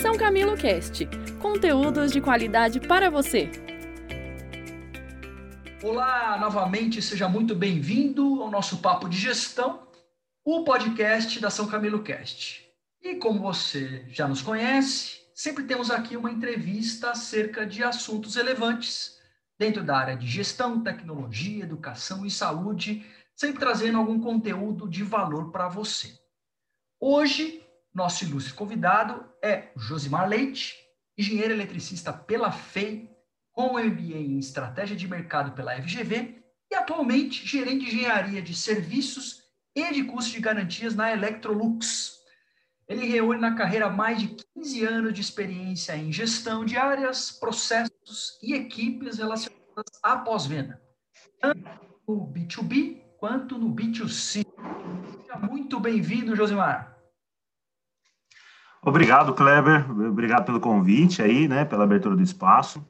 São 0.00 0.16
Camilo 0.16 0.56
Cast 0.56 1.06
conteúdos 1.42 2.10
de 2.10 2.22
qualidade 2.22 2.80
para 2.80 3.10
você. 3.10 3.50
Olá, 5.82 6.38
novamente, 6.40 7.02
seja 7.02 7.28
muito 7.28 7.54
bem-vindo 7.54 8.42
ao 8.42 8.50
nosso 8.50 8.78
Papo 8.78 9.10
de 9.10 9.18
Gestão, 9.18 9.86
o 10.42 10.64
podcast 10.64 11.38
da 11.38 11.50
São 11.50 11.66
Camilo 11.66 12.02
Cast. 12.02 12.66
E 13.02 13.16
como 13.16 13.40
você 13.40 14.06
já 14.08 14.26
nos 14.26 14.40
conhece, 14.40 15.20
sempre 15.34 15.64
temos 15.64 15.90
aqui 15.90 16.16
uma 16.16 16.30
entrevista 16.30 17.10
acerca 17.10 17.66
de 17.66 17.84
assuntos 17.84 18.36
relevantes 18.36 19.20
dentro 19.58 19.84
da 19.84 19.98
área 19.98 20.16
de 20.16 20.26
gestão, 20.26 20.82
tecnologia, 20.82 21.64
educação 21.64 22.24
e 22.24 22.30
saúde, 22.30 23.04
sempre 23.36 23.60
trazendo 23.60 23.98
algum 23.98 24.18
conteúdo 24.18 24.88
de 24.88 25.02
valor 25.02 25.50
para 25.52 25.68
você. 25.68 26.18
Hoje, 26.98 27.59
nosso 27.94 28.24
ilustre 28.24 28.54
convidado 28.54 29.28
é 29.42 29.70
Josimar 29.76 30.28
Leite, 30.28 30.74
engenheiro 31.18 31.52
eletricista 31.52 32.12
pela 32.12 32.52
FEI, 32.52 33.10
com 33.52 33.78
MBA 33.78 34.16
em 34.16 34.38
Estratégia 34.38 34.96
de 34.96 35.08
Mercado 35.08 35.52
pela 35.52 35.74
FGV 35.82 36.42
e 36.70 36.74
atualmente 36.74 37.46
gerente 37.46 37.84
de 37.84 37.96
engenharia 37.96 38.40
de 38.40 38.54
serviços 38.54 39.42
e 39.74 39.92
de 39.92 40.04
custos 40.04 40.32
de 40.32 40.40
garantias 40.40 40.94
na 40.94 41.12
Electrolux. 41.12 42.20
Ele 42.88 43.06
reúne 43.06 43.40
na 43.40 43.54
carreira 43.54 43.88
mais 43.90 44.20
de 44.20 44.36
15 44.54 44.84
anos 44.84 45.14
de 45.14 45.20
experiência 45.20 45.96
em 45.96 46.12
gestão 46.12 46.64
de 46.64 46.76
áreas, 46.76 47.30
processos 47.30 48.38
e 48.42 48.54
equipes 48.54 49.18
relacionadas 49.18 50.00
à 50.02 50.16
pós-venda, 50.18 50.80
tanto 51.40 51.60
no 52.08 52.26
B2B 52.26 53.00
quanto 53.18 53.58
no 53.58 53.72
B2C. 53.74 54.44
Seja 54.44 55.38
muito 55.38 55.78
bem-vindo, 55.78 56.34
Josimar. 56.34 56.99
Obrigado, 58.82 59.34
Kleber. 59.34 59.90
Obrigado 60.08 60.44
pelo 60.46 60.60
convite 60.60 61.22
aí, 61.22 61.46
né, 61.46 61.64
pela 61.64 61.84
abertura 61.84 62.16
do 62.16 62.22
espaço. 62.22 62.84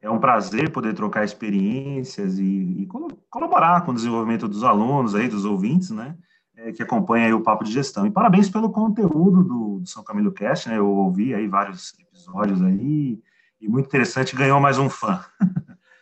É 0.00 0.10
um 0.10 0.18
prazer 0.18 0.70
poder 0.70 0.94
trocar 0.94 1.24
experiências 1.24 2.38
e, 2.38 2.82
e 2.82 2.88
colaborar 3.28 3.84
com 3.84 3.90
o 3.90 3.94
desenvolvimento 3.94 4.46
dos 4.46 4.62
alunos 4.62 5.14
aí, 5.14 5.28
dos 5.28 5.44
ouvintes, 5.44 5.90
né? 5.90 6.16
é, 6.56 6.72
que 6.72 6.82
acompanha 6.82 7.26
aí 7.26 7.32
o 7.32 7.42
Papo 7.42 7.64
de 7.64 7.72
Gestão. 7.72 8.06
E 8.06 8.10
parabéns 8.10 8.48
pelo 8.48 8.70
conteúdo 8.70 9.44
do, 9.44 9.78
do 9.80 9.86
São 9.86 10.02
Camilo 10.02 10.32
Cast, 10.32 10.68
né? 10.68 10.78
Eu 10.78 10.88
ouvi 10.88 11.34
aí 11.34 11.46
vários 11.46 11.94
episódios 12.00 12.62
aí, 12.62 13.20
e 13.60 13.68
muito 13.68 13.86
interessante, 13.86 14.34
ganhou 14.34 14.58
mais 14.58 14.78
um 14.78 14.88
fã. 14.88 15.24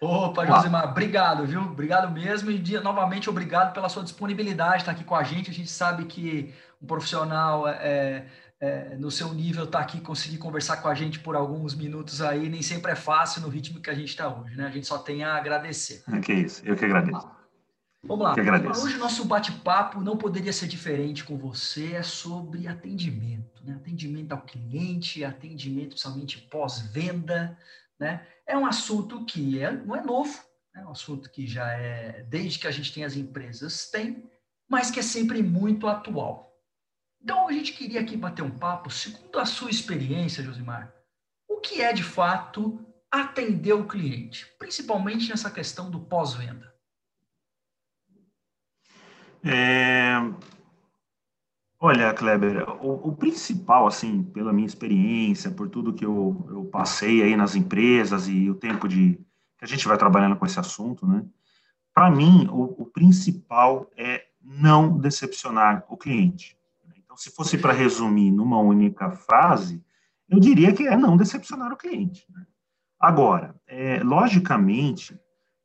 Opa, 0.01 0.45
Josimar, 0.45 0.91
obrigado, 0.91 1.47
viu? 1.47 1.63
Obrigado 1.63 2.13
mesmo 2.13 2.51
e 2.51 2.81
novamente 2.81 3.31
obrigado 3.31 3.73
pela 3.73 3.89
sua 3.89 4.03
disponibilidade 4.03 4.83
estar 4.83 4.93
aqui 4.93 5.03
com 5.03 5.15
a 5.15 5.23
gente. 5.23 5.51
A 5.51 5.55
gente 5.55 5.71
sabe 5.71 6.05
que 6.05 6.53
um 6.83 6.87
profissional 6.87 7.67
é, 7.67 8.27
é, 8.61 8.97
no 8.97 9.11
seu 9.11 9.33
nível 9.33 9.65
estar 9.65 9.81
aqui 9.81 10.01
conseguir 10.01 10.39
conversar 10.39 10.79
com 10.79 10.89
a 10.89 10.95
gente 10.95 11.19
por 11.19 11.37
alguns 11.37 11.75
minutos 11.75 12.23
aí 12.23 12.49
nem 12.49 12.63
sempre 12.63 12.93
é 12.93 12.97
fácil 12.97 13.43
no 13.43 13.49
ritmo 13.49 13.81
que 13.81 13.91
a 13.91 13.95
gente 13.95 14.09
está 14.09 14.29
hoje, 14.29 14.57
né? 14.57 14.67
A 14.67 14.71
gente 14.71 14.87
só 14.87 14.99
tem 14.99 15.25
a 15.25 15.35
agradecer. 15.35 16.03
É 16.13 16.21
que 16.21 16.33
isso, 16.33 16.63
eu 16.65 16.77
que 16.77 16.85
agradeço. 16.85 17.29
Vamos 18.07 18.25
lá. 18.25 18.35
Hoje 18.83 18.99
nosso 18.99 19.25
bate-papo 19.25 20.01
não 20.01 20.17
poderia 20.17 20.53
ser 20.53 20.67
diferente 20.67 21.25
com 21.25 21.39
você, 21.39 21.95
é 21.95 22.03
sobre 22.03 22.69
atendimento, 22.69 23.65
né? 23.65 23.75
Atendimento 23.75 24.33
ao 24.33 24.43
cliente, 24.43 25.25
atendimento 25.25 25.91
principalmente 25.91 26.39
pós-venda, 26.51 27.59
né? 27.99 28.27
É 28.47 28.57
um 28.57 28.67
assunto 28.67 29.25
que 29.25 29.59
é, 29.59 29.73
não 29.73 29.97
é 29.97 30.03
novo, 30.03 30.39
é 30.77 30.85
um 30.85 30.91
assunto 30.91 31.31
que 31.31 31.47
já 31.47 31.71
é, 31.73 32.25
desde 32.29 32.59
que 32.59 32.67
a 32.67 32.71
gente 32.71 32.93
tem 32.93 33.05
as 33.05 33.17
empresas, 33.17 33.91
tem, 33.91 34.29
mas 34.69 34.91
que 34.91 35.01
é 35.01 35.03
sempre 35.03 35.43
muito 35.43 35.87
atual. 35.87 36.54
Então 37.25 37.49
a 37.49 37.53
gente 37.53 37.73
queria 37.73 38.03
aqui 38.03 38.19
bater 38.19 38.43
um 38.43 38.51
papo, 38.51 38.91
segundo 38.91 39.39
a 39.39 39.47
sua 39.47 39.71
experiência, 39.71 40.45
Josimar, 40.45 40.93
o 41.49 41.59
que 41.59 41.81
é 41.81 41.91
de 41.91 42.05
fato 42.05 42.79
atender 43.11 43.73
o 43.73 43.89
cliente, 43.89 44.47
principalmente 44.59 45.31
nessa 45.31 45.51
questão 45.51 45.91
do 45.91 46.01
pós-venda? 46.01 46.75
É... 49.43 50.17
Olha, 51.81 52.13
Kleber, 52.13 52.69
o, 52.83 53.09
o, 53.09 53.17
principal, 53.17 53.87
assim, 53.87 54.23
pela 54.23 54.53
minha 54.53 54.67
experiência, 54.67 55.51
por 55.51 55.69
tudo 55.69 55.93
que 55.93 56.05
eu, 56.05 56.47
eu 56.51 56.65
passei 56.67 57.23
aí 57.23 57.37
nas 57.37 57.55
empresas 57.55 58.29
e 58.29 58.51
o 58.51 58.55
tempo 58.55 58.87
de 58.87 59.19
que 59.59 59.65
a 59.65 59.69
gente 59.69 59.87
vai 59.87 59.97
trabalhando 59.97 60.37
com 60.37 60.47
esse 60.47 60.59
assunto, 60.59 61.07
né? 61.07 61.25
Para 61.93 62.11
mim, 62.11 62.49
o, 62.51 62.83
o, 62.83 62.87
principal 62.87 63.91
é 63.97 64.25
não 64.43 64.99
decepcionar 64.99 65.85
o 65.89 65.97
cliente. 65.97 66.59
Então, 67.15 67.17
se 67.17 67.31
fosse 67.31 67.57
para 67.57 67.73
resumir 67.73 68.33
numa 68.33 68.59
única 68.59 69.13
frase, 69.13 69.81
eu 70.29 70.41
diria 70.41 70.73
que 70.73 70.87
é 70.89 70.97
não 70.97 71.17
decepcionar 71.17 71.73
o 71.73 71.77
cliente. 71.77 72.27
Né? 72.29 72.45
Agora, 72.99 73.55
é, 73.69 74.03
logicamente, 74.03 75.17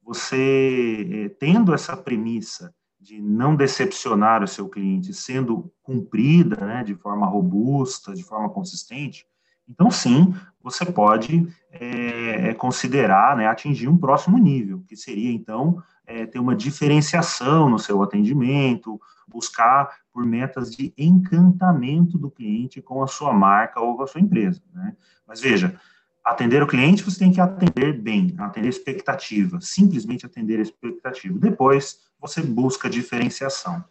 você 0.03 1.07
é, 1.11 1.29
tendo 1.29 1.73
essa 1.73 1.97
premissa 1.97 2.73
de 2.99 3.19
não 3.19 3.55
decepcionar 3.55 4.43
o 4.43 4.47
seu 4.47 4.69
cliente 4.69 5.11
sendo 5.11 5.71
cumprida 5.81 6.57
né, 6.65 6.83
de 6.83 6.93
forma 6.93 7.25
robusta, 7.25 8.13
de 8.13 8.23
forma 8.23 8.49
consistente, 8.49 9.25
então 9.67 9.89
sim, 9.89 10.33
você 10.61 10.85
pode 10.85 11.47
é, 11.71 12.49
é, 12.49 12.53
considerar 12.53 13.37
né, 13.37 13.47
atingir 13.47 13.87
um 13.87 13.97
próximo 13.97 14.37
nível, 14.37 14.83
que 14.87 14.95
seria 14.95 15.31
então 15.31 15.81
é, 16.09 16.25
ter 16.25 16.39
uma 16.39 16.55
diferenciação 16.55 17.69
no 17.69 17.77
seu 17.77 18.01
atendimento, 18.01 18.99
buscar 19.27 19.95
por 20.11 20.25
metas 20.25 20.75
de 20.75 20.91
encantamento 20.97 22.17
do 22.17 22.31
cliente 22.31 22.81
com 22.81 23.03
a 23.03 23.07
sua 23.07 23.31
marca 23.31 23.79
ou 23.79 23.95
com 23.95 24.03
a 24.03 24.07
sua 24.07 24.19
empresa. 24.19 24.59
Né? 24.73 24.95
Mas 25.27 25.39
veja, 25.39 25.79
atender 26.25 26.63
o 26.63 26.67
cliente, 26.67 27.03
você 27.03 27.19
tem 27.19 27.31
que 27.31 27.39
atender 27.39 27.93
bem, 27.93 28.33
atender 28.39 28.69
expectativa, 28.69 29.59
simplesmente 29.61 30.25
atender 30.25 30.57
a 30.57 30.63
expectativa. 30.63 31.37
Depois, 31.37 31.99
você 32.19 32.41
busca 32.41 32.89
diferenciação. 32.89 33.83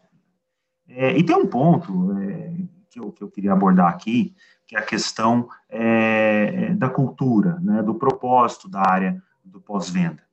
É, 0.88 1.16
e 1.16 1.22
tem 1.22 1.36
um 1.36 1.46
ponto 1.46 2.18
é, 2.18 2.52
que, 2.90 2.98
eu, 2.98 3.12
que, 3.12 3.22
eu, 3.22 3.30
queria 3.30 3.52
abordar 3.52 3.88
aqui, 3.88 4.34
que 4.66 4.74
é 4.74 4.80
a 4.80 4.84
questão 4.84 5.48
é, 5.68 6.74
da 6.74 6.90
cultura, 6.90 7.60
né, 7.60 7.80
do 7.80 7.94
propósito 7.94 8.68
da 8.68 8.80
área 8.80 9.22
do 9.44 9.60
pós-venda. 9.60 10.27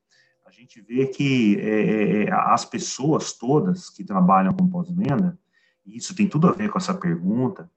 A 0.45 0.51
gente 0.51 0.79
vê 0.79 1.07
que 1.07 1.59
é, 1.59 2.23
é, 2.23 2.31
as 2.31 2.63
pessoas 2.63 3.33
todas 3.33 3.89
que 3.89 4.03
trabalham 4.03 4.53
com 4.53 4.69
pós-venda, 4.69 5.37
e 5.85 5.97
isso 5.97 6.15
tem 6.15 6.27
tudo 6.27 6.47
a 6.47 6.51
ver 6.51 6.69
com 6.69 6.77
essa 6.77 6.93
pergunta, 6.93 7.69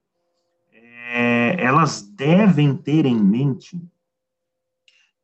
é, 0.71 1.55
elas 1.59 2.01
devem 2.01 2.75
ter 2.75 3.05
em 3.05 3.19
mente 3.19 3.81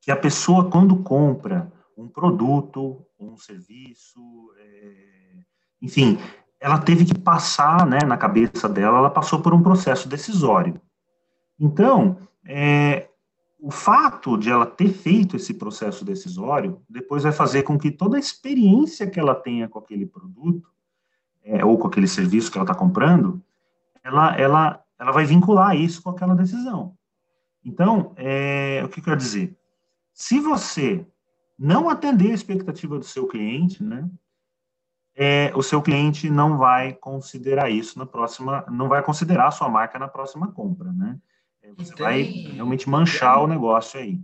que 0.02 0.12
a 0.12 0.16
pessoa, 0.16 0.70
quando 0.70 1.04
compra 1.04 1.72
um 1.96 2.08
produto, 2.08 3.06
um 3.20 3.38
serviço, 3.38 4.20
é, 4.58 5.44
enfim, 5.82 6.18
ela 6.60 6.80
teve 6.80 7.06
que 7.06 7.18
passar, 7.18 7.86
né, 7.86 8.00
na 8.06 8.18
cabeça 8.18 8.68
dela, 8.68 8.98
ela 8.98 9.10
passou 9.10 9.40
por 9.42 9.54
um 9.54 9.62
processo 9.62 10.10
decisório. 10.10 10.82
Então, 11.60 12.18
é, 12.44 13.08
o 13.66 13.72
fato 13.72 14.38
de 14.38 14.52
ela 14.52 14.68
ter 14.68 14.90
feito 14.90 15.36
esse 15.36 15.52
processo 15.52 16.06
decisório, 16.06 16.84
depois 16.88 17.24
vai 17.24 17.32
fazer 17.32 17.64
com 17.64 17.80
que 17.80 17.90
toda 17.90 18.16
a 18.16 18.20
experiência 18.20 19.10
que 19.10 19.20
ela 19.20 19.34
tenha 19.34 19.68
com 19.68 19.80
aquele 19.80 20.06
produto, 20.06 20.70
é, 21.44 21.66
ou 21.66 21.76
com 21.76 21.88
aquele 21.88 22.08
serviço 22.08 22.52
que 22.52 22.60
ela 22.60 22.64
está 22.64 22.76
comprando, 22.76 23.44
ela, 24.04 24.38
ela, 24.38 24.86
ela 25.00 25.12
vai 25.12 25.26
vincular 25.26 25.76
isso 25.76 26.04
com 26.04 26.12
aquela 26.12 26.36
decisão. 26.36 26.96
Então, 27.64 28.14
é, 28.18 28.84
o 28.86 28.88
que 28.88 29.00
eu 29.00 29.04
quero 29.04 29.18
dizer? 29.18 29.58
Se 30.14 30.40
você 30.40 31.04
não 31.58 31.90
atender 31.90 32.30
a 32.30 32.36
expectativa 32.36 33.00
do 33.00 33.06
seu 33.06 33.26
cliente, 33.26 33.84
né, 33.84 34.08
é, 35.16 35.52
o 35.56 35.64
seu 35.64 35.82
cliente 35.82 36.30
não 36.30 36.60
vai 36.60 36.94
considerar 36.94 37.72
isso 37.72 37.98
na 37.98 38.06
próxima, 38.06 38.64
não 38.70 38.88
vai 38.88 39.02
considerar 39.02 39.48
a 39.48 39.52
sua 39.52 39.70
marca 39.70 39.98
na 39.98 40.08
próxima 40.08 40.52
compra, 40.52 40.92
né? 40.92 41.20
É, 41.66 41.74
você 41.74 41.94
tem, 41.94 42.06
vai 42.06 42.22
realmente 42.22 42.88
manchar 42.88 43.42
o 43.42 43.48
negócio 43.48 44.00
aí. 44.00 44.20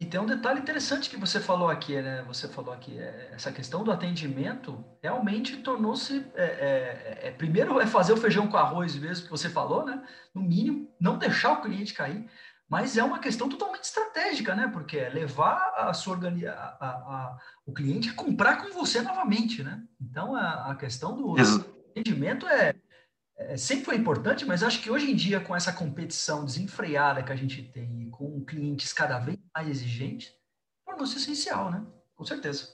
E 0.00 0.06
tem 0.06 0.18
um 0.18 0.26
detalhe 0.26 0.60
interessante 0.60 1.10
que 1.10 1.16
você 1.16 1.38
falou 1.38 1.68
aqui, 1.68 2.00
né? 2.00 2.24
Você 2.26 2.48
falou 2.48 2.72
aqui, 2.72 2.98
é, 2.98 3.30
essa 3.34 3.52
questão 3.52 3.84
do 3.84 3.92
atendimento 3.92 4.82
realmente 5.02 5.58
tornou-se. 5.58 6.26
É, 6.34 6.44
é, 6.44 7.28
é, 7.28 7.30
primeiro 7.32 7.78
é 7.78 7.86
fazer 7.86 8.14
o 8.14 8.16
feijão 8.16 8.48
com 8.48 8.56
arroz 8.56 8.96
mesmo, 8.96 9.26
que 9.26 9.30
você 9.30 9.50
falou, 9.50 9.84
né? 9.84 10.02
No 10.34 10.42
mínimo, 10.42 10.88
não 10.98 11.18
deixar 11.18 11.52
o 11.52 11.62
cliente 11.62 11.94
cair 11.94 12.26
mas 12.70 12.96
é 12.96 13.02
uma 13.02 13.18
questão 13.18 13.48
totalmente 13.48 13.82
estratégica, 13.82 14.54
né? 14.54 14.68
Porque 14.72 14.96
é 14.96 15.08
levar 15.08 15.56
a 15.76 15.92
sua 15.92 16.16
a, 16.16 16.50
a, 16.52 16.88
a, 16.88 17.38
o 17.66 17.72
cliente 17.72 18.10
a 18.10 18.14
comprar 18.14 18.62
com 18.62 18.72
você 18.72 19.02
novamente, 19.02 19.64
né? 19.64 19.82
Então 20.00 20.36
a, 20.36 20.70
a 20.70 20.74
questão 20.76 21.16
do 21.16 21.34
atendimento 21.90 22.46
é, 22.46 22.76
é, 23.48 23.56
sempre 23.56 23.84
foi 23.84 23.96
importante, 23.96 24.44
mas 24.44 24.62
acho 24.62 24.82
que 24.82 24.90
hoje 24.90 25.10
em 25.10 25.16
dia 25.16 25.40
com 25.40 25.54
essa 25.54 25.72
competição 25.72 26.44
desenfreada 26.44 27.22
que 27.22 27.32
a 27.32 27.36
gente 27.36 27.62
tem, 27.62 28.08
com 28.10 28.44
clientes 28.44 28.92
cada 28.92 29.18
vez 29.18 29.38
mais 29.54 29.68
exigentes, 29.68 30.32
tornou-se 30.84 31.16
essencial, 31.16 31.70
né? 31.70 31.84
Com 32.14 32.24
certeza. 32.24 32.68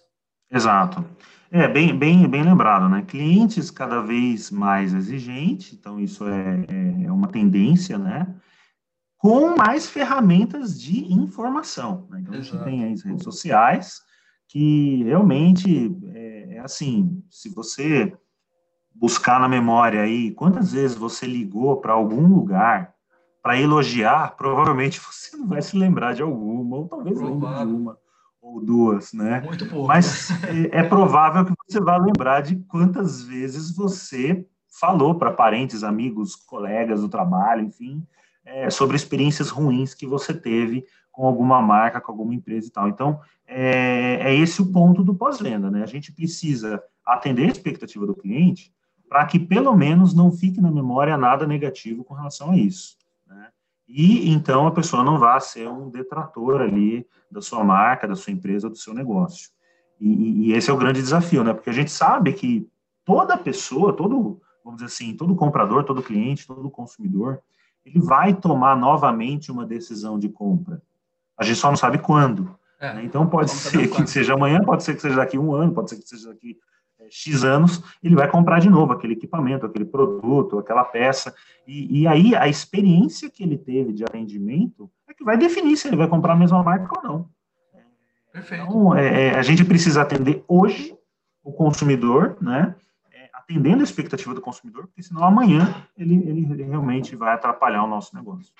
Exato. 0.50 1.04
É 1.50 1.66
bem, 1.68 1.96
bem, 1.96 2.28
bem 2.28 2.42
lembrado, 2.42 2.88
né? 2.88 3.02
Clientes 3.02 3.70
cada 3.70 4.00
vez 4.00 4.50
mais 4.50 4.92
exigentes, 4.92 5.72
então 5.72 5.98
isso 6.00 6.24
é, 6.28 7.04
é 7.04 7.12
uma 7.12 7.28
tendência, 7.28 7.98
né? 7.98 8.34
com 9.18 9.56
mais 9.56 9.88
ferramentas 9.88 10.80
de 10.80 11.12
informação. 11.12 12.06
Né? 12.10 12.20
Então, 12.20 12.34
a 12.34 12.40
gente 12.40 12.64
tem 12.64 12.92
as 12.92 13.02
redes 13.02 13.24
sociais, 13.24 14.00
que 14.48 15.02
realmente 15.02 15.92
é, 16.14 16.56
é, 16.56 16.58
assim, 16.60 17.22
se 17.28 17.48
você 17.52 18.16
buscar 18.98 19.38
na 19.40 19.48
memória 19.48 20.02
aí, 20.02 20.30
quantas 20.30 20.72
vezes 20.72 20.96
você 20.96 21.26
ligou 21.26 21.76
para 21.76 21.92
algum 21.92 22.26
lugar 22.26 22.94
para 23.42 23.60
elogiar, 23.60 24.34
provavelmente 24.36 25.00
você 25.00 25.36
não 25.36 25.46
vai 25.46 25.62
se 25.62 25.76
lembrar 25.76 26.14
de 26.14 26.22
alguma, 26.22 26.78
ou 26.78 26.88
talvez 26.88 27.20
lembre 27.20 27.48
de 27.48 27.72
uma 27.72 27.96
ou 28.40 28.60
duas, 28.60 29.12
né? 29.12 29.40
Muito 29.40 29.68
pouco. 29.68 29.88
Mas 29.88 30.30
é, 30.44 30.80
é 30.80 30.82
provável 30.82 31.44
que 31.44 31.52
você 31.66 31.80
vá 31.80 31.96
lembrar 31.96 32.40
de 32.40 32.56
quantas 32.68 33.22
vezes 33.22 33.74
você 33.74 34.46
falou 34.80 35.16
para 35.16 35.32
parentes, 35.32 35.82
amigos, 35.82 36.36
colegas 36.36 37.00
do 37.00 37.08
trabalho, 37.08 37.64
enfim, 37.64 38.06
é, 38.44 38.70
sobre 38.70 38.96
experiências 38.96 39.50
ruins 39.50 39.94
que 39.94 40.06
você 40.06 40.32
teve 40.32 40.84
com 41.10 41.26
alguma 41.26 41.60
marca, 41.60 42.00
com 42.00 42.12
alguma 42.12 42.34
empresa 42.34 42.68
e 42.68 42.70
tal. 42.70 42.88
Então, 42.88 43.20
é, 43.46 44.18
é 44.20 44.34
esse 44.34 44.60
o 44.60 44.70
ponto 44.70 45.02
do 45.02 45.14
pós-venda, 45.14 45.70
né? 45.70 45.82
A 45.82 45.86
gente 45.86 46.12
precisa 46.12 46.82
atender 47.04 47.44
a 47.44 47.52
expectativa 47.52 48.06
do 48.06 48.14
cliente 48.14 48.72
para 49.08 49.24
que, 49.26 49.38
pelo 49.38 49.74
menos, 49.76 50.14
não 50.14 50.30
fique 50.30 50.60
na 50.60 50.70
memória 50.70 51.16
nada 51.16 51.46
negativo 51.46 52.04
com 52.04 52.14
relação 52.14 52.50
a 52.50 52.56
isso. 52.56 52.96
Né? 53.26 53.48
E, 53.88 54.30
então, 54.30 54.66
a 54.66 54.72
pessoa 54.72 55.04
não 55.04 55.18
vá 55.18 55.38
ser 55.40 55.68
um 55.68 55.88
detrator 55.90 56.60
ali 56.60 57.06
da 57.30 57.40
sua 57.40 57.62
marca, 57.62 58.08
da 58.08 58.16
sua 58.16 58.32
empresa, 58.32 58.68
do 58.68 58.76
seu 58.76 58.92
negócio. 58.92 59.50
E, 60.00 60.48
e 60.48 60.52
esse 60.52 60.70
é 60.70 60.72
o 60.72 60.76
grande 60.76 61.00
desafio, 61.00 61.42
né? 61.42 61.52
Porque 61.52 61.70
a 61.70 61.72
gente 61.72 61.90
sabe 61.90 62.32
que 62.32 62.68
toda 63.04 63.38
pessoa, 63.38 63.92
todo, 63.92 64.40
vamos 64.64 64.82
dizer 64.82 64.86
assim, 64.86 65.16
todo 65.16 65.34
comprador, 65.34 65.84
todo 65.84 66.02
cliente, 66.02 66.46
todo 66.46 66.70
consumidor, 66.70 67.40
ele 67.84 68.00
vai 68.00 68.34
tomar 68.34 68.76
novamente 68.76 69.50
uma 69.50 69.64
decisão 69.64 70.18
de 70.18 70.28
compra. 70.28 70.82
A 71.38 71.44
gente 71.44 71.58
só 71.58 71.68
não 71.68 71.76
sabe 71.76 71.98
quando. 71.98 72.58
É, 72.80 72.92
né? 72.92 73.04
Então 73.04 73.26
pode 73.26 73.50
ser 73.50 73.88
que 73.88 74.06
seja 74.06 74.34
amanhã, 74.34 74.60
pode 74.60 74.82
ser 74.82 74.94
que 74.94 75.00
seja 75.00 75.16
daqui 75.16 75.38
um 75.38 75.54
ano, 75.54 75.72
pode 75.72 75.90
ser 75.90 75.96
que 75.96 76.08
seja 76.08 76.28
daqui 76.28 76.58
X 77.10 77.44
anos, 77.44 77.82
ele 78.02 78.14
vai 78.14 78.28
comprar 78.28 78.60
de 78.60 78.68
novo 78.68 78.92
aquele 78.92 79.14
equipamento, 79.14 79.66
aquele 79.66 79.84
produto, 79.84 80.58
aquela 80.58 80.84
peça. 80.84 81.34
E, 81.66 82.02
e, 82.02 82.06
aí 82.06 82.34
a 82.34 82.48
experiência 82.48 83.30
que 83.30 83.42
ele 83.42 83.58
teve 83.58 83.92
de 83.92 84.04
atendimento 84.04 84.90
é 85.08 85.14
que 85.14 85.24
vai 85.24 85.36
definir 85.36 85.76
se 85.76 85.88
ele 85.88 85.96
vai 85.96 86.08
comprar 86.08 86.34
a 86.34 86.36
mesma 86.36 86.62
marca 86.62 86.98
ou 86.98 87.02
não. 87.02 87.28
Perfeito. 88.32 88.64
Então, 88.64 88.94
é, 88.94 89.28
é 89.28 89.38
a 89.38 89.42
gente 89.42 89.64
precisa 89.64 90.02
atender 90.02 90.44
hoje 90.46 90.96
o 91.42 91.52
consumidor, 91.52 92.36
né? 92.40 92.74
atendendo 93.46 93.80
a 93.80 93.84
expectativa 93.84 94.34
do 94.34 94.40
consumidor, 94.40 94.88
porque 94.88 95.02
senão 95.02 95.22
amanhã 95.22 95.86
ele, 95.96 96.14
ele 96.14 96.64
realmente 96.64 97.14
vai 97.14 97.32
atrapalhar 97.32 97.84
o 97.84 97.86
nosso 97.86 98.14
negócio. 98.16 98.52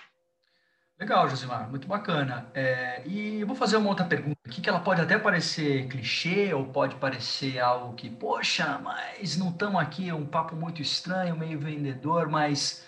Legal, 0.98 1.28
Josimar, 1.28 1.68
muito 1.68 1.86
bacana. 1.86 2.50
É, 2.54 3.06
e 3.06 3.40
eu 3.40 3.46
vou 3.46 3.54
fazer 3.54 3.76
uma 3.76 3.90
outra 3.90 4.06
pergunta 4.06 4.38
aqui, 4.46 4.62
que 4.62 4.68
ela 4.68 4.80
pode 4.80 5.02
até 5.02 5.18
parecer 5.18 5.88
clichê, 5.88 6.54
ou 6.54 6.72
pode 6.72 6.96
parecer 6.96 7.58
algo 7.58 7.94
que, 7.94 8.08
poxa, 8.08 8.78
mas 8.78 9.36
não 9.36 9.50
estamos 9.50 9.78
aqui, 9.80 10.08
é 10.08 10.14
um 10.14 10.26
papo 10.26 10.56
muito 10.56 10.80
estranho, 10.80 11.36
meio 11.36 11.60
vendedor, 11.60 12.30
mas 12.30 12.86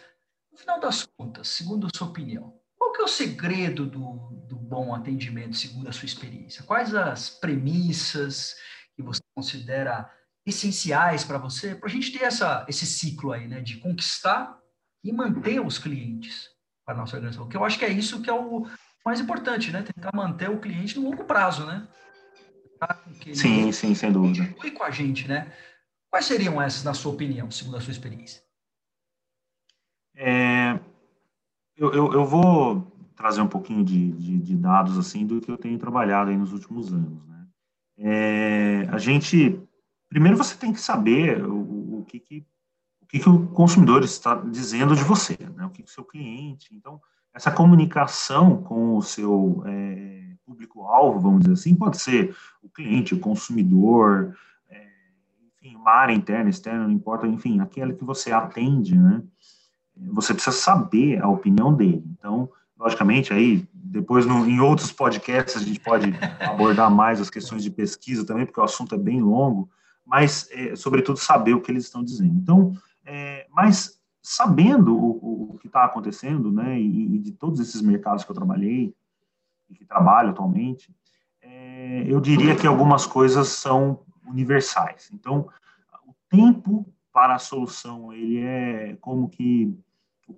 no 0.50 0.56
final 0.56 0.81
das 0.81 1.06
contas, 1.19 1.49
segundo 1.49 1.87
a 1.87 1.90
sua 1.94 2.08
opinião, 2.08 2.58
qual 2.78 2.93
que 2.93 3.02
é 3.02 3.05
o 3.05 3.08
segredo 3.08 3.84
do, 3.84 4.31
do 4.49 4.56
bom 4.56 4.94
atendimento, 4.94 5.55
segundo 5.55 5.88
a 5.88 5.93
sua 5.93 6.06
experiência? 6.06 6.62
Quais 6.62 6.94
as 6.94 7.28
premissas 7.28 8.56
que 8.96 9.02
você 9.02 9.20
considera 9.34 10.10
essenciais 10.46 11.25
para 11.25 11.37
você, 11.37 11.75
para 11.75 11.90
a 11.90 11.93
gente 11.93 12.10
ter 12.10 12.25
essa, 12.25 12.64
esse 12.66 12.87
ciclo 12.87 13.32
aí, 13.32 13.46
né, 13.46 13.60
de 13.60 13.76
conquistar 13.76 14.58
e 15.05 15.12
manter 15.12 15.60
os 15.60 15.78
clientes 15.78 16.56
para 16.88 16.94
a 16.94 16.99
nossa 17.00 17.17
organização. 17.17 17.46
Que 17.46 17.56
eu 17.56 17.64
acho 17.64 17.79
que 17.79 17.85
é 17.85 17.90
isso 17.90 18.23
que 18.23 18.31
é 18.31 18.32
o 18.32 18.67
mais 19.05 19.20
importante, 19.20 19.70
né? 19.70 19.82
Tentar 19.82 20.11
manter 20.14 20.49
o 20.49 20.58
cliente 20.58 20.99
no 20.99 21.11
longo 21.11 21.23
prazo, 21.25 21.67
né? 21.67 21.87
Sim, 23.35 23.70
sim, 23.73 23.94
sem 23.94 24.11
dúvida. 24.11 24.46
Continue 24.46 24.70
com 24.70 24.85
a 24.85 24.90
gente, 24.90 25.29
né? 25.29 25.52
Quais 26.11 26.25
seriam 26.25 26.62
essas, 26.62 26.82
na 26.85 26.94
sua 26.94 27.12
opinião, 27.12 27.50
segundo 27.50 27.76
a 27.76 27.81
sua 27.82 27.90
experiência? 27.90 28.43
É, 30.17 30.81
eu, 31.76 31.93
eu, 31.93 32.12
eu, 32.14 32.25
vou 32.25 32.91
trazer 33.14 33.43
um 33.43 33.49
pouquinho 33.49 33.84
de, 33.84 34.11
de, 34.12 34.38
de, 34.38 34.56
dados 34.56 34.96
assim 34.96 35.26
do 35.26 35.41
que 35.41 35.50
eu 35.50 35.58
tenho 35.58 35.79
trabalhado 35.79 36.31
aí 36.31 36.37
nos 36.37 36.52
últimos 36.52 36.93
anos, 36.93 37.26
né? 37.26 37.46
É, 37.99 38.88
a 38.91 38.96
gente 38.96 39.61
primeiro 40.08 40.38
você 40.38 40.56
tem 40.56 40.73
que 40.73 40.81
saber 40.81 41.44
o, 41.44 41.99
o 41.99 42.05
que, 42.06 42.19
que 42.19 42.46
que, 43.08 43.19
que, 43.19 43.28
o 43.28 43.46
consumidor 43.49 44.05
está 44.05 44.34
dizendo 44.34 44.94
de 44.94 45.02
você, 45.02 45.37
né? 45.55 45.64
o 45.64 45.70
que, 45.70 45.82
que 45.82 45.90
o 45.90 45.93
seu 45.93 46.05
cliente. 46.05 46.75
Então, 46.75 47.00
essa 47.34 47.50
comunicação 47.50 48.62
com 48.62 48.96
o 48.96 49.02
seu 49.02 49.62
é, 49.66 50.34
público-alvo, 50.44 51.20
vamos 51.20 51.40
dizer 51.40 51.52
assim, 51.52 51.75
pode 51.75 51.99
ser 51.99 52.34
o 52.62 52.69
cliente, 52.69 53.14
o 53.14 53.20
consumidor, 53.20 54.37
é, 54.69 54.87
enfim, 55.56 55.76
uma 55.76 55.93
área 55.93 56.12
interna, 56.12 56.50
externa, 56.50 56.84
não 56.84 56.93
importa, 56.93 57.26
enfim, 57.26 57.60
aquela 57.60 57.93
que 57.93 58.05
você 58.05 58.32
atende, 58.32 58.96
né? 58.96 59.22
Você 60.12 60.32
precisa 60.32 60.56
saber 60.56 61.20
a 61.20 61.28
opinião 61.28 61.75
dele. 61.75 62.05
Então, 62.19 62.49
logicamente, 62.78 63.32
aí, 63.32 63.66
depois 63.72 64.25
no, 64.25 64.46
em 64.46 64.60
outros 64.60 64.93
podcasts 64.93 65.60
a 65.60 65.64
gente 65.64 65.81
pode 65.81 66.12
abordar 66.40 66.90
mais 66.90 67.20
as 67.20 67.31
questões 67.31 67.62
de 67.62 67.70
pesquisa 67.70 68.25
também, 68.25 68.46
porque 68.46 68.60
o 68.60 68.64
assunto 68.64 68.94
é 68.94 68.99
bem 68.99 69.20
longo, 69.20 69.69
mas, 70.06 70.49
é, 70.52 70.76
sobretudo, 70.76 71.19
saber 71.19 71.55
o 71.55 71.60
que 71.60 71.70
eles 71.70 71.84
estão 71.84 72.02
dizendo. 72.02 72.34
Então, 72.37 72.72
é, 73.08 73.46
mas 73.50 73.99
sabendo 74.22 74.94
o, 74.94 75.55
o 75.55 75.58
que 75.58 75.66
está 75.66 75.84
acontecendo, 75.84 76.52
né, 76.52 76.78
e, 76.78 77.16
e, 77.16 77.19
de 77.19 77.32
todos 77.32 77.58
esses 77.58 77.81
mercados 77.81 78.22
que 78.22 78.31
eu 78.31 78.34
trabalhei 78.34 78.94
e 79.70 79.75
que 79.75 79.84
trabalho 79.87 80.31
atualmente, 80.31 80.94
é, 81.40 82.05
eu 82.06 82.20
diria 82.20 82.55
que 82.55 82.66
algumas 82.66 83.06
coisas 83.06 83.49
são 83.49 84.02
universais. 84.26 85.10
Então, 85.14 85.49
o 86.06 86.14
tempo 86.28 86.87
para 87.10 87.37
a 87.37 87.38
solução, 87.38 88.12
ele 88.12 88.40
é 88.40 88.99
como 89.00 89.31
que 89.31 89.75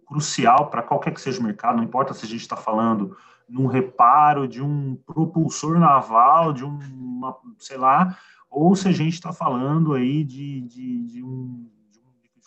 crucial 0.06 0.70
para 0.70 0.84
qualquer 0.84 1.12
que 1.12 1.20
seja 1.20 1.40
o 1.40 1.43
mercado, 1.43 1.76
não 1.76 1.84
importa 1.84 2.14
se 2.14 2.25
a 2.25 2.28
gente 2.28 2.43
está 2.43 2.56
falando 2.56 3.17
num 3.49 3.67
reparo 3.67 4.46
de 4.46 4.62
um 4.62 4.94
propulsor 4.94 5.81
naval, 5.81 6.52
de 6.52 6.64
uma, 6.64 7.37
sei 7.58 7.76
lá, 7.76 8.17
ou 8.49 8.76
se 8.76 8.87
a 8.87 8.93
gente 8.93 9.14
está 9.14 9.32
falando 9.32 9.93
aí 9.93 10.22
de, 10.22 10.61
de, 10.61 10.81
um, 10.84 11.05
de, 11.06 11.22
um, 11.24 11.70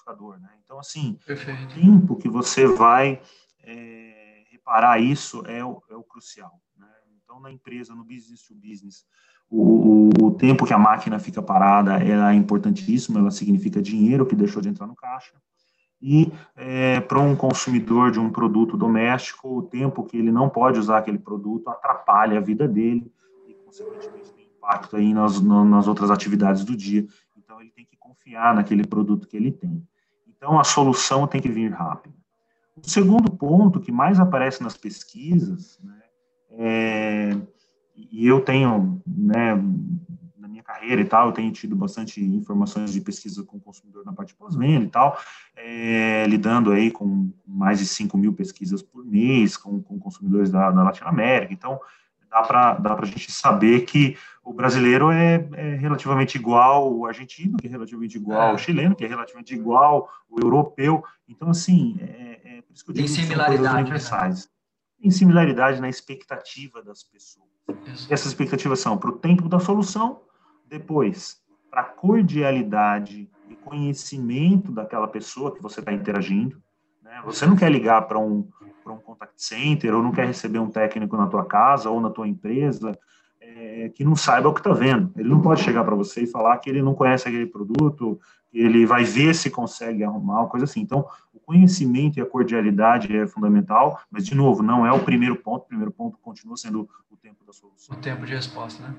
liquidificador, 0.03 0.39
né? 0.39 0.49
Então, 0.63 0.79
assim, 0.79 1.17
Perfeito. 1.25 1.63
o 1.63 1.81
tempo 1.81 2.15
que 2.17 2.29
você 2.29 2.67
vai 2.67 3.21
é, 3.63 4.43
reparar 4.51 4.99
isso 4.99 5.43
é 5.47 5.63
o, 5.63 5.81
é 5.89 5.95
o 5.95 6.03
crucial. 6.03 6.59
Né? 6.77 6.87
Então, 7.23 7.39
na 7.39 7.51
empresa, 7.51 7.95
no 7.95 8.03
business 8.03 8.43
to 8.43 8.53
business, 8.53 9.05
o, 9.49 10.09
o, 10.21 10.31
tempo 10.31 10.65
que 10.65 10.73
a 10.73 10.79
máquina 10.79 11.19
fica 11.19 11.41
parada 11.41 11.97
é 12.03 12.33
importantíssimo, 12.33 13.19
ela 13.19 13.31
significa 13.31 13.81
dinheiro 13.81 14.25
que 14.25 14.35
deixou 14.35 14.61
de 14.61 14.69
entrar 14.69 14.87
no 14.87 14.95
caixa. 14.95 15.33
E 16.01 16.31
é, 16.55 16.99
para 16.99 17.19
um 17.19 17.35
consumidor 17.35 18.11
de 18.11 18.19
um 18.19 18.29
produto 18.29 18.75
doméstico, 18.75 19.59
o 19.59 19.63
tempo 19.63 20.03
que 20.03 20.17
ele 20.17 20.31
não 20.31 20.49
pode 20.49 20.77
usar 20.77 20.97
aquele 20.97 21.19
produto 21.19 21.69
atrapalha 21.69 22.37
a 22.37 22.41
vida 22.41 22.67
dele 22.67 23.09
e, 23.47 23.53
consequentemente, 23.53 24.33
impacto 24.57 24.97
aí 24.97 25.13
nas, 25.13 25.39
nas 25.41 25.87
outras 25.87 26.11
atividades 26.11 26.65
do 26.65 26.75
dia. 26.75 27.05
Então, 27.37 27.61
ele 27.61 27.71
tem 27.71 27.85
que 27.85 27.95
confiar 27.95 28.53
naquele 28.55 28.85
produto 28.85 29.27
que 29.27 29.37
ele 29.37 29.51
tem. 29.51 29.85
Então, 30.43 30.59
a 30.59 30.65
solução 30.65 31.25
tem 31.25 31.39
que 31.39 31.47
vir 31.47 31.71
rápido. 31.71 32.13
O 32.75 32.85
segundo 32.85 33.31
ponto 33.31 33.79
que 33.79 33.93
mais 33.93 34.19
aparece 34.19 34.61
nas 34.61 34.75
pesquisas, 34.75 35.79
né, 35.81 36.01
é, 36.49 37.37
e 37.95 38.27
eu 38.27 38.41
tenho, 38.41 39.01
né, 39.07 39.55
na 40.37 40.49
minha 40.49 40.61
carreira 40.61 40.99
e 40.99 41.05
tal, 41.05 41.27
eu 41.27 41.31
tenho 41.31 41.49
tido 41.53 41.77
bastante 41.77 42.21
informações 42.21 42.91
de 42.91 42.99
pesquisa 42.99 43.41
com 43.45 43.55
o 43.55 43.61
consumidor 43.61 44.03
na 44.03 44.11
parte 44.11 44.35
pós-venda 44.35 44.83
e 44.83 44.89
tal, 44.89 45.17
é, 45.55 46.25
lidando 46.27 46.73
aí 46.73 46.91
com 46.91 47.31
mais 47.47 47.79
de 47.79 47.85
5 47.85 48.17
mil 48.17 48.33
pesquisas 48.33 48.81
por 48.81 49.05
mês 49.05 49.55
com, 49.55 49.81
com 49.81 49.97
consumidores 49.97 50.51
da, 50.51 50.69
da 50.71 50.83
Latinoamérica. 50.83 51.53
Então, 51.53 51.79
dá 52.33 52.41
para 52.41 52.73
dá 52.73 52.97
a 52.99 53.05
gente 53.05 53.31
saber 53.31 53.81
que 53.81 54.17
o 54.43 54.51
brasileiro 54.51 55.11
é, 55.11 55.35
é, 55.53 55.75
relativamente 55.75 56.35
igual 56.35 56.91
o 56.91 57.05
argentino, 57.05 57.57
que 57.57 57.67
é 57.67 57.69
relativamente 57.69 58.17
igual 58.17 58.49
é. 58.49 58.53
o 58.53 58.57
chileno, 58.57 58.95
que 58.95 59.05
é 59.05 59.07
relativamente 59.07 59.53
igual 59.53 60.09
o 60.29 60.39
europeu. 60.41 61.03
Então, 61.29 61.49
assim, 61.49 61.97
é, 62.01 62.57
é 62.57 62.61
por 62.61 62.73
isso 62.73 62.83
que 62.83 62.91
eu 62.91 62.95
digo 62.95 63.07
Tem 63.07 63.15
similaridade. 63.15 63.91
Né? 63.91 64.33
Tem 65.01 65.11
similaridade 65.11 65.79
na 65.79 65.89
expectativa 65.89 66.81
das 66.81 67.03
pessoas. 67.03 67.47
Isso. 67.87 68.11
Essas 68.11 68.27
expectativas 68.27 68.79
são 68.79 68.97
para 68.97 69.09
o 69.09 69.17
tempo 69.17 69.47
da 69.47 69.59
solução, 69.59 70.21
depois 70.67 71.41
para 71.69 71.81
a 71.81 71.85
cordialidade 71.85 73.29
e 73.49 73.55
conhecimento 73.55 74.71
daquela 74.71 75.07
pessoa 75.07 75.53
que 75.53 75.61
você 75.61 75.79
está 75.79 75.91
interagindo. 75.91 76.61
Né? 77.13 77.21
Você 77.25 77.45
não 77.45 77.55
quer 77.55 77.71
ligar 77.71 78.01
para 78.07 78.17
um, 78.17 78.47
para 78.83 78.93
um 78.93 78.97
contact 78.97 79.35
center, 79.37 79.93
ou 79.93 80.01
não 80.01 80.11
quer 80.11 80.25
receber 80.25 80.59
um 80.59 80.69
técnico 80.69 81.15
na 81.15 81.27
tua 81.27 81.45
casa 81.45 81.89
ou 81.89 82.01
na 82.01 82.09
tua 82.09 82.27
empresa 82.27 82.97
é, 83.39 83.89
que 83.89 84.03
não 84.03 84.15
saiba 84.15 84.49
o 84.49 84.53
que 84.53 84.59
está 84.59 84.73
vendo. 84.73 85.11
Ele 85.15 85.29
não 85.29 85.41
pode 85.41 85.61
chegar 85.61 85.83
para 85.83 85.95
você 85.95 86.23
e 86.23 86.27
falar 86.27 86.57
que 86.57 86.69
ele 86.69 86.81
não 86.81 86.93
conhece 86.93 87.27
aquele 87.27 87.45
produto, 87.45 88.19
ele 88.51 88.85
vai 88.85 89.03
ver 89.03 89.33
se 89.35 89.49
consegue 89.49 90.03
arrumar, 90.03 90.41
uma 90.41 90.49
coisa 90.49 90.65
assim. 90.65 90.81
Então, 90.81 91.05
o 91.33 91.39
conhecimento 91.39 92.17
e 92.17 92.21
a 92.21 92.25
cordialidade 92.25 93.15
é 93.15 93.27
fundamental, 93.27 93.99
mas, 94.09 94.25
de 94.25 94.35
novo, 94.35 94.63
não 94.63 94.85
é 94.85 94.91
o 94.91 94.99
primeiro 94.99 95.35
ponto, 95.35 95.63
o 95.63 95.67
primeiro 95.67 95.91
ponto 95.91 96.17
continua 96.19 96.55
sendo 96.57 96.87
o 97.11 97.17
tempo 97.17 97.43
da 97.45 97.53
solução. 97.53 97.95
O 97.95 97.99
tempo 97.99 98.25
de 98.25 98.33
resposta, 98.33 98.83
né? 98.83 98.95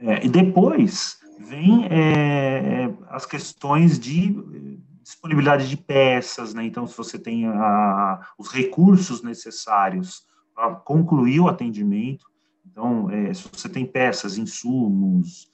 É, 0.00 0.24
e 0.24 0.28
depois 0.28 1.18
vem 1.38 1.86
é, 1.90 2.90
as 3.08 3.26
questões 3.26 3.98
de 3.98 4.69
disponibilidade 5.02 5.68
de 5.68 5.76
peças, 5.76 6.54
né? 6.54 6.64
Então, 6.64 6.86
se 6.86 6.96
você 6.96 7.18
tem 7.18 7.46
a, 7.46 8.20
os 8.38 8.48
recursos 8.48 9.22
necessários 9.22 10.26
para 10.54 10.74
concluir 10.74 11.40
o 11.40 11.48
atendimento, 11.48 12.30
então, 12.70 13.10
é, 13.10 13.32
se 13.34 13.48
você 13.52 13.68
tem 13.68 13.84
peças, 13.84 14.38
insumos, 14.38 15.50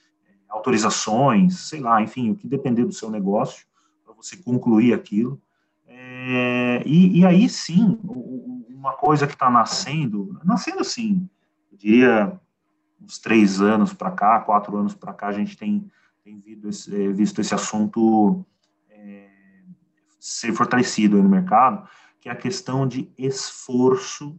autorizações, 0.48 1.68
sei 1.68 1.80
lá, 1.80 2.00
enfim, 2.02 2.30
o 2.30 2.36
que 2.36 2.46
depender 2.46 2.84
do 2.84 2.92
seu 2.92 3.10
negócio, 3.10 3.66
para 4.04 4.14
você 4.14 4.36
concluir 4.36 4.92
aquilo. 4.92 5.40
É, 5.86 6.82
e, 6.84 7.20
e, 7.20 7.26
aí 7.26 7.48
sim, 7.48 7.98
uma 8.68 8.92
coisa 8.92 9.26
que 9.26 9.34
está 9.34 9.50
nascendo, 9.50 10.38
nascendo 10.44 10.84
sim, 10.84 11.28
eu 11.70 11.78
diria 11.78 12.40
uns 13.00 13.18
três 13.18 13.60
anos 13.60 13.92
para 13.92 14.10
cá, 14.10 14.40
quatro 14.40 14.76
anos 14.76 14.94
para 14.94 15.12
cá, 15.12 15.28
a 15.28 15.32
gente 15.32 15.56
tem, 15.56 15.90
tem 16.24 16.40
visto, 16.40 16.68
esse, 16.68 16.94
é, 16.94 17.12
visto 17.12 17.40
esse 17.40 17.54
assunto 17.54 18.44
é, 18.44 18.55
ser 20.26 20.52
fortalecido 20.52 21.22
no 21.22 21.28
mercado, 21.28 21.88
que 22.20 22.28
é 22.28 22.32
a 22.32 22.36
questão 22.36 22.86
de 22.86 23.08
esforço 23.16 24.36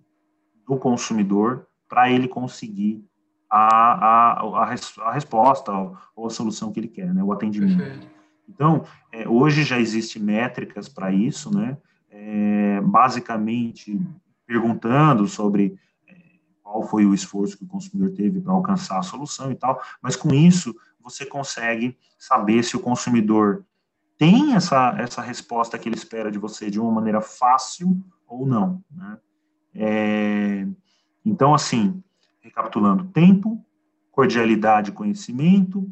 do 0.65 0.75
consumidor 0.75 1.65
para 1.87 2.11
ele 2.11 2.27
conseguir 2.27 3.05
a, 3.49 3.63
a, 3.93 4.41
a, 4.41 4.75
a 5.03 5.13
resposta 5.13 5.71
ou 6.13 6.27
a 6.27 6.29
solução 6.29 6.73
que 6.73 6.79
ele 6.81 6.89
quer, 6.89 7.13
né, 7.13 7.23
o 7.23 7.31
atendimento. 7.31 7.77
Perfeito. 7.77 8.07
Então, 8.49 8.83
é, 9.13 9.27
hoje 9.29 9.63
já 9.63 9.79
existe 9.79 10.19
métricas 10.19 10.89
para 10.89 11.13
isso, 11.13 11.55
né, 11.55 11.77
é, 12.09 12.81
basicamente 12.81 13.97
perguntando 14.45 15.25
sobre 15.25 15.79
é, 16.05 16.15
qual 16.61 16.83
foi 16.83 17.05
o 17.05 17.13
esforço 17.13 17.57
que 17.57 17.63
o 17.63 17.67
consumidor 17.67 18.13
teve 18.13 18.41
para 18.41 18.51
alcançar 18.51 18.99
a 18.99 19.03
solução 19.03 19.49
e 19.53 19.55
tal, 19.55 19.81
mas 20.01 20.17
com 20.17 20.33
isso 20.33 20.75
você 20.99 21.25
consegue 21.25 21.97
saber 22.19 22.61
se 22.63 22.75
o 22.75 22.81
consumidor 22.81 23.65
tem 24.17 24.55
essa, 24.55 24.95
essa 24.97 25.21
resposta 25.21 25.77
que 25.77 25.87
ele 25.87 25.95
espera 25.95 26.31
de 26.31 26.39
você 26.39 26.69
de 26.69 26.79
uma 26.79 26.91
maneira 26.91 27.21
fácil 27.21 28.03
ou 28.27 28.45
não, 28.45 28.83
né? 28.91 29.17
É, 29.75 30.67
então, 31.23 31.53
assim, 31.53 32.03
recapitulando, 32.39 33.05
tempo, 33.05 33.63
cordialidade, 34.11 34.91
conhecimento, 34.91 35.89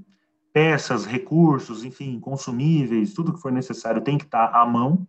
peças, 0.52 1.06
recursos, 1.06 1.84
enfim, 1.84 2.20
consumíveis, 2.20 3.14
tudo 3.14 3.34
que 3.34 3.42
for 3.42 3.52
necessário 3.52 4.02
tem 4.02 4.18
que 4.18 4.26
estar 4.26 4.48
à 4.48 4.66
mão. 4.66 5.08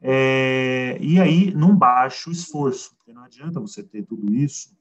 É, 0.00 0.96
e 1.00 1.20
aí, 1.20 1.52
num 1.54 1.76
baixo 1.76 2.30
esforço, 2.30 2.94
porque 2.96 3.12
não 3.12 3.24
adianta 3.24 3.60
você 3.60 3.82
ter 3.82 4.04
tudo 4.04 4.34
isso 4.34 4.74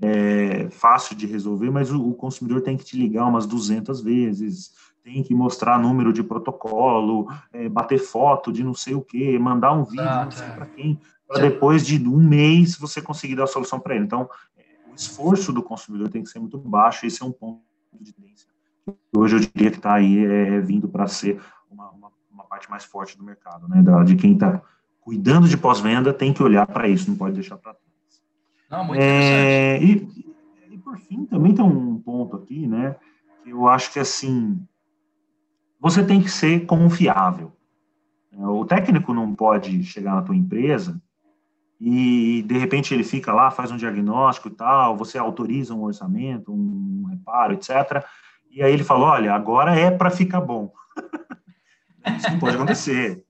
é, 0.00 0.68
fácil 0.70 1.16
de 1.16 1.26
resolver, 1.26 1.70
mas 1.70 1.90
o, 1.90 2.10
o, 2.10 2.14
consumidor 2.14 2.60
tem 2.60 2.76
que 2.76 2.84
te 2.84 2.96
ligar 2.96 3.26
umas 3.26 3.46
200 3.46 4.00
vezes, 4.00 4.72
tem 5.04 5.22
que 5.22 5.34
mostrar 5.34 5.78
número 5.78 6.14
de 6.14 6.22
protocolo, 6.22 7.30
é, 7.52 7.68
bater 7.68 7.98
foto 7.98 8.50
de 8.50 8.64
não 8.64 8.72
sei 8.72 8.94
o 8.94 9.02
que, 9.02 9.38
mandar 9.38 9.72
um 9.72 9.84
vídeo, 9.84 10.08
ah, 10.08 10.24
não 10.24 10.30
sei 10.30 10.48
para 10.48 10.64
quem, 10.64 10.98
para 11.28 11.42
depois 11.42 11.86
de 11.86 12.02
um 12.08 12.16
mês 12.16 12.78
você 12.78 13.02
conseguir 13.02 13.36
dar 13.36 13.44
a 13.44 13.46
solução 13.46 13.78
para 13.78 13.94
ele. 13.94 14.06
Então, 14.06 14.28
o 14.90 14.94
esforço 14.94 15.52
do 15.52 15.62
consumidor 15.62 16.08
tem 16.08 16.22
que 16.22 16.30
ser 16.30 16.38
muito 16.38 16.56
baixo, 16.56 17.04
esse 17.04 17.22
é 17.22 17.26
um 17.26 17.30
ponto 17.30 17.60
de 18.00 18.14
tendência. 18.14 18.48
Hoje 19.14 19.36
eu 19.36 19.40
diria 19.40 19.70
que 19.70 19.76
está 19.76 19.94
aí 19.94 20.24
é, 20.24 20.60
vindo 20.60 20.88
para 20.88 21.06
ser 21.06 21.38
uma, 21.70 21.90
uma, 21.90 22.10
uma, 22.32 22.44
parte 22.44 22.70
mais 22.70 22.84
forte 22.84 23.16
do 23.16 23.24
mercado, 23.24 23.68
né? 23.68 23.82
Da, 23.82 24.02
de 24.02 24.16
quem 24.16 24.32
está 24.32 24.62
cuidando 25.00 25.46
de 25.46 25.56
pós-venda 25.56 26.14
tem 26.14 26.32
que 26.32 26.42
olhar 26.42 26.66
para 26.66 26.88
isso, 26.88 27.10
não 27.10 27.16
pode 27.16 27.34
deixar 27.34 27.58
para 27.58 27.74
trás. 27.74 28.22
Não, 28.70 28.84
muito 28.84 29.00
é, 29.00 29.82
e, 29.82 30.08
e, 30.70 30.78
por 30.78 30.98
fim, 30.98 31.26
também 31.26 31.54
tem 31.54 31.64
um 31.64 31.98
ponto 31.98 32.36
aqui, 32.36 32.66
né? 32.66 32.96
Que 33.42 33.50
eu 33.50 33.68
acho 33.68 33.92
que 33.92 33.98
assim, 33.98 34.66
você 35.84 36.02
tem 36.02 36.22
que 36.22 36.30
ser 36.30 36.64
confiável. 36.64 37.52
O 38.32 38.64
técnico 38.64 39.12
não 39.12 39.34
pode 39.34 39.84
chegar 39.84 40.14
na 40.14 40.22
tua 40.22 40.34
empresa 40.34 40.98
e 41.78 42.42
de 42.46 42.56
repente 42.56 42.94
ele 42.94 43.04
fica 43.04 43.34
lá, 43.34 43.50
faz 43.50 43.70
um 43.70 43.76
diagnóstico 43.76 44.48
e 44.48 44.52
tal, 44.52 44.96
você 44.96 45.18
autoriza 45.18 45.74
um 45.74 45.82
orçamento, 45.82 46.50
um 46.50 47.04
reparo, 47.10 47.52
etc. 47.52 48.02
E 48.50 48.62
aí 48.62 48.72
ele 48.72 48.82
fala: 48.82 49.04
olha, 49.04 49.34
agora 49.34 49.78
é 49.78 49.90
para 49.90 50.08
ficar 50.08 50.40
bom. 50.40 50.72
Isso 52.16 52.30
não 52.30 52.38
pode 52.38 52.56
acontecer. 52.56 53.22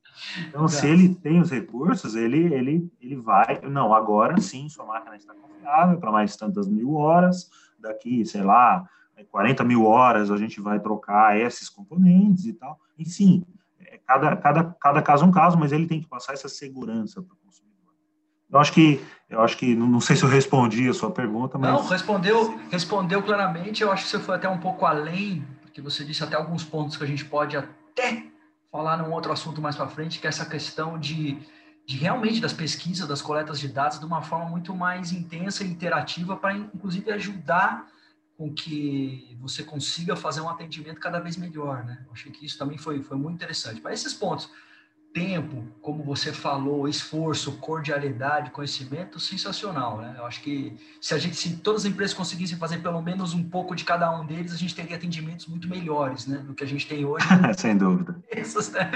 Então, 0.49 0.69
se 0.69 0.87
ele 0.87 1.13
tem 1.13 1.41
os 1.41 1.51
recursos, 1.51 2.15
ele, 2.15 2.55
ele, 2.55 2.89
ele 3.01 3.17
vai. 3.17 3.63
Não, 3.63 3.93
agora 3.93 4.41
sim, 4.41 4.69
sua 4.69 4.87
máquina 4.87 5.17
está 5.17 5.35
confiável 5.35 5.99
para 5.99 6.13
mais 6.13 6.37
tantas 6.37 6.69
mil 6.69 6.95
horas. 6.95 7.51
Daqui, 7.81 8.25
sei 8.25 8.43
lá, 8.43 8.89
40 9.23 9.63
mil 9.65 9.85
horas 9.85 10.31
a 10.31 10.37
gente 10.37 10.61
vai 10.61 10.81
trocar 10.81 11.39
esses 11.39 11.69
componentes 11.69 12.47
e 12.47 12.53
tal. 12.53 12.79
Enfim, 12.99 13.45
é, 13.81 13.99
cada, 14.07 14.37
cada, 14.37 14.65
cada 14.81 15.03
caso 15.03 15.25
é 15.25 15.29
um 15.29 15.31
caso, 15.31 15.59
mas 15.59 15.71
ele 15.73 15.87
tem 15.87 16.01
que 16.01 16.09
passar 16.09 16.33
essa 16.33 16.49
segurança 16.49 17.23
para 17.23 17.35
o 17.35 17.37
consumidor. 17.37 17.93
Eu 18.51 18.59
acho 18.59 18.73
que, 18.73 19.05
eu 19.29 19.41
acho 19.41 19.57
que, 19.57 19.75
não 19.75 20.01
sei 20.01 20.17
se 20.17 20.25
eu 20.25 20.29
respondi 20.29 20.89
a 20.89 20.95
sua 20.95 21.11
pergunta, 21.11 21.59
mas... 21.59 21.71
Não, 21.71 21.87
respondeu, 21.87 22.59
respondeu 22.71 23.23
claramente, 23.23 23.83
eu 23.83 23.93
acho 23.93 24.05
que 24.05 24.11
você 24.11 24.19
foi 24.19 24.37
até 24.37 24.49
um 24.49 24.59
pouco 24.59 24.87
além, 24.87 25.45
porque 25.63 25.81
você 25.81 26.05
disse 26.05 26.23
até 26.23 26.37
alguns 26.37 26.65
pontos 26.65 26.97
que 26.97 27.05
a 27.05 27.07
gente 27.07 27.25
pode 27.25 27.57
até 27.57 28.25
falar 28.71 28.97
num 28.97 29.13
outro 29.13 29.33
assunto 29.33 29.61
mais 29.61 29.77
para 29.77 29.87
frente, 29.87 30.19
que 30.19 30.27
é 30.27 30.29
essa 30.29 30.45
questão 30.45 30.99
de, 30.99 31.39
de 31.87 31.97
realmente 31.97 32.41
das 32.41 32.53
pesquisas, 32.53 33.07
das 33.07 33.23
coletas 33.23 33.61
de 33.61 33.69
dados 33.69 33.99
de 33.99 34.05
uma 34.05 34.23
forma 34.23 34.47
muito 34.47 34.75
mais 34.75 35.13
intensa 35.13 35.63
e 35.63 35.69
interativa 35.69 36.37
para, 36.37 36.55
inclusive, 36.55 37.13
ajudar 37.13 37.87
com 38.37 38.53
que 38.53 39.37
você 39.41 39.63
consiga 39.63 40.17
fazer 40.17 40.41
um 40.41 40.49
atendimento 40.49 41.01
cada 41.01 41.21
vez 41.21 41.37
melhor, 41.37 41.85
né? 41.85 42.03
Eu 42.07 42.13
achei 42.13 42.33
que 42.33 42.45
isso 42.45 42.59
também 42.59 42.77
foi, 42.77 43.03
foi 43.03 43.17
muito 43.17 43.37
interessante. 43.37 43.81
Para 43.81 43.93
esses 43.93 44.13
pontos, 44.13 44.51
tempo, 45.15 45.65
como 45.81 46.03
você 46.03 46.33
falou, 46.33 46.89
esforço, 46.89 47.53
cordialidade, 47.59 48.51
conhecimento, 48.51 49.21
sensacional, 49.21 49.99
né? 49.99 50.17
Eu 50.19 50.27
acho 50.27 50.43
que 50.43 50.77
se 51.01 51.15
a 51.15 51.19
gente, 51.19 51.37
se 51.37 51.57
todas 51.59 51.83
as 51.83 51.91
empresas 51.93 52.13
conseguissem 52.13 52.59
fazer 52.59 52.79
pelo 52.79 53.01
menos 53.01 53.33
um 53.33 53.49
pouco 53.49 53.77
de 53.77 53.85
cada 53.85 54.11
um 54.11 54.27
deles, 54.27 54.53
a 54.53 54.57
gente 54.57 54.75
teria 54.75 54.97
atendimentos 54.97 55.47
muito 55.47 55.69
melhores, 55.69 56.27
né? 56.27 56.39
Do 56.39 56.53
que 56.53 56.65
a 56.65 56.67
gente 56.67 56.89
tem 56.89 57.05
hoje. 57.05 57.25
Sem 57.57 57.77
dúvida. 57.77 58.21
Essas, 58.29 58.73
né? 58.73 58.91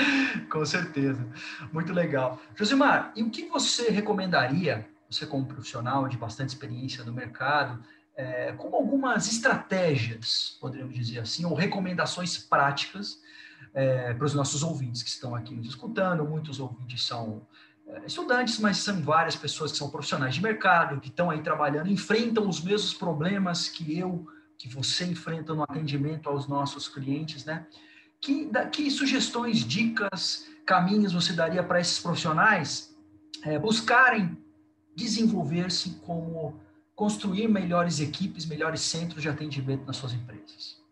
Com 0.50 0.66
certeza. 0.66 1.24
Muito 1.72 1.92
legal. 1.92 2.40
Josimar, 2.56 3.12
e 3.14 3.22
o 3.22 3.30
que 3.30 3.48
você 3.48 3.88
recomendaria, 3.88 4.88
você 5.08 5.24
como 5.24 5.46
profissional 5.46 6.08
de 6.08 6.16
bastante 6.16 6.48
experiência 6.48 7.04
no 7.04 7.12
mercado, 7.12 7.80
é, 8.18 8.52
como 8.54 8.74
algumas 8.74 9.30
estratégias, 9.30 10.58
poderíamos 10.60 10.92
dizer 10.92 11.20
assim, 11.20 11.44
ou 11.44 11.54
recomendações 11.54 12.36
práticas 12.36 13.22
é, 13.72 14.12
para 14.12 14.24
os 14.24 14.34
nossos 14.34 14.64
ouvintes 14.64 15.04
que 15.04 15.08
estão 15.08 15.36
aqui 15.36 15.54
nos 15.54 15.68
escutando. 15.68 16.24
Muitos 16.24 16.58
ouvintes 16.58 17.04
são 17.06 17.46
é, 17.86 18.04
estudantes, 18.04 18.58
mas 18.58 18.78
são 18.78 19.00
várias 19.02 19.36
pessoas 19.36 19.70
que 19.70 19.78
são 19.78 19.88
profissionais 19.88 20.34
de 20.34 20.42
mercado, 20.42 21.00
que 21.00 21.10
estão 21.10 21.30
aí 21.30 21.40
trabalhando, 21.42 21.88
enfrentam 21.88 22.48
os 22.48 22.60
mesmos 22.60 22.92
problemas 22.92 23.68
que 23.68 23.96
eu, 23.96 24.26
que 24.58 24.68
você 24.68 25.04
enfrenta 25.04 25.54
no 25.54 25.62
atendimento 25.62 26.28
aos 26.28 26.48
nossos 26.48 26.88
clientes, 26.88 27.44
né? 27.44 27.68
Que, 28.20 28.50
que 28.72 28.90
sugestões, 28.90 29.58
dicas, 29.58 30.44
caminhos 30.66 31.12
você 31.12 31.32
daria 31.32 31.62
para 31.62 31.78
esses 31.78 32.00
profissionais 32.00 32.92
é, 33.44 33.56
buscarem 33.60 34.36
desenvolver-se 34.96 35.90
como 36.04 36.60
construir 36.98 37.46
melhores 37.46 38.00
equipes, 38.00 38.44
melhores 38.44 38.80
centros 38.80 39.22
de 39.22 39.28
atendimento 39.28 39.86
nas 39.86 39.96
suas 39.96 40.12
empresas? 40.12 40.82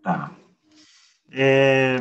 Tá. 0.00 0.30
É, 1.32 1.96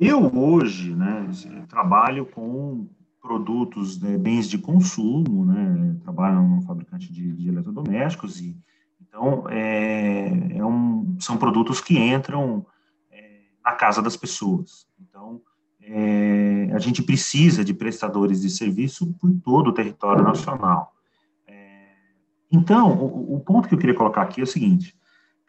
eu 0.00 0.34
hoje, 0.34 0.94
né, 0.94 1.28
trabalho 1.68 2.24
com 2.24 2.88
produtos, 3.20 4.00
né, 4.00 4.16
bens 4.16 4.48
de 4.48 4.56
consumo, 4.56 5.44
né, 5.44 5.94
trabalho 6.02 6.36
num 6.36 6.62
fabricante 6.62 7.12
de, 7.12 7.32
de 7.34 7.48
eletrodomésticos 7.50 8.40
e 8.40 8.56
então 9.02 9.46
é, 9.50 10.56
é 10.56 10.64
um, 10.64 11.18
são 11.20 11.36
produtos 11.36 11.82
que 11.82 11.98
entram 11.98 12.64
é, 13.10 13.40
na 13.62 13.72
casa 13.72 14.00
das 14.00 14.16
pessoas. 14.16 14.86
Então 14.98 15.42
é, 15.82 16.70
a 16.72 16.78
gente 16.78 17.02
precisa 17.02 17.62
de 17.62 17.74
prestadores 17.74 18.40
de 18.40 18.48
serviço 18.48 19.12
por 19.20 19.30
todo 19.44 19.68
o 19.68 19.74
território 19.74 20.24
nacional. 20.24 20.94
Então 22.50 22.92
o, 22.92 23.36
o 23.36 23.40
ponto 23.40 23.68
que 23.68 23.74
eu 23.74 23.78
queria 23.78 23.94
colocar 23.94 24.22
aqui 24.22 24.40
é 24.40 24.44
o 24.44 24.46
seguinte: 24.46 24.98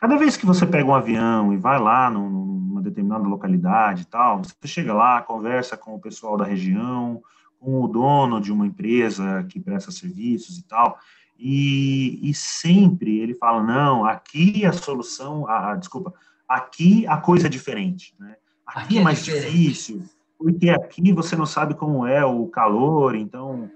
Cada 0.01 0.17
vez 0.17 0.35
que 0.35 0.47
você 0.47 0.65
pega 0.65 0.89
um 0.89 0.95
avião 0.95 1.53
e 1.53 1.57
vai 1.57 1.79
lá 1.79 2.09
numa 2.09 2.81
determinada 2.81 3.27
localidade 3.27 4.01
e 4.01 4.05
tal, 4.05 4.41
você 4.43 4.67
chega 4.67 4.95
lá, 4.95 5.21
conversa 5.21 5.77
com 5.77 5.93
o 5.93 5.99
pessoal 5.99 6.35
da 6.35 6.43
região, 6.43 7.21
com 7.59 7.79
o 7.83 7.87
dono 7.87 8.41
de 8.41 8.51
uma 8.51 8.65
empresa 8.65 9.45
que 9.47 9.59
presta 9.59 9.91
serviços 9.91 10.57
e 10.57 10.63
tal, 10.67 10.97
e, 11.37 12.19
e 12.27 12.33
sempre 12.33 13.19
ele 13.19 13.35
fala, 13.35 13.61
não, 13.61 14.03
aqui 14.03 14.65
a 14.65 14.73
solução, 14.73 15.47
a, 15.47 15.73
a, 15.73 15.75
desculpa, 15.75 16.15
aqui 16.49 17.05
a 17.05 17.17
coisa 17.17 17.45
é 17.45 17.49
diferente, 17.49 18.15
né? 18.19 18.37
Aqui, 18.65 18.79
aqui 18.79 18.97
é, 18.97 19.01
é 19.01 19.03
mais 19.03 19.23
diferente. 19.23 19.51
difícil, 19.51 20.03
porque 20.35 20.71
aqui 20.71 21.13
você 21.13 21.35
não 21.35 21.45
sabe 21.45 21.75
como 21.75 22.07
é 22.07 22.25
o 22.25 22.47
calor, 22.47 23.13
então 23.13 23.69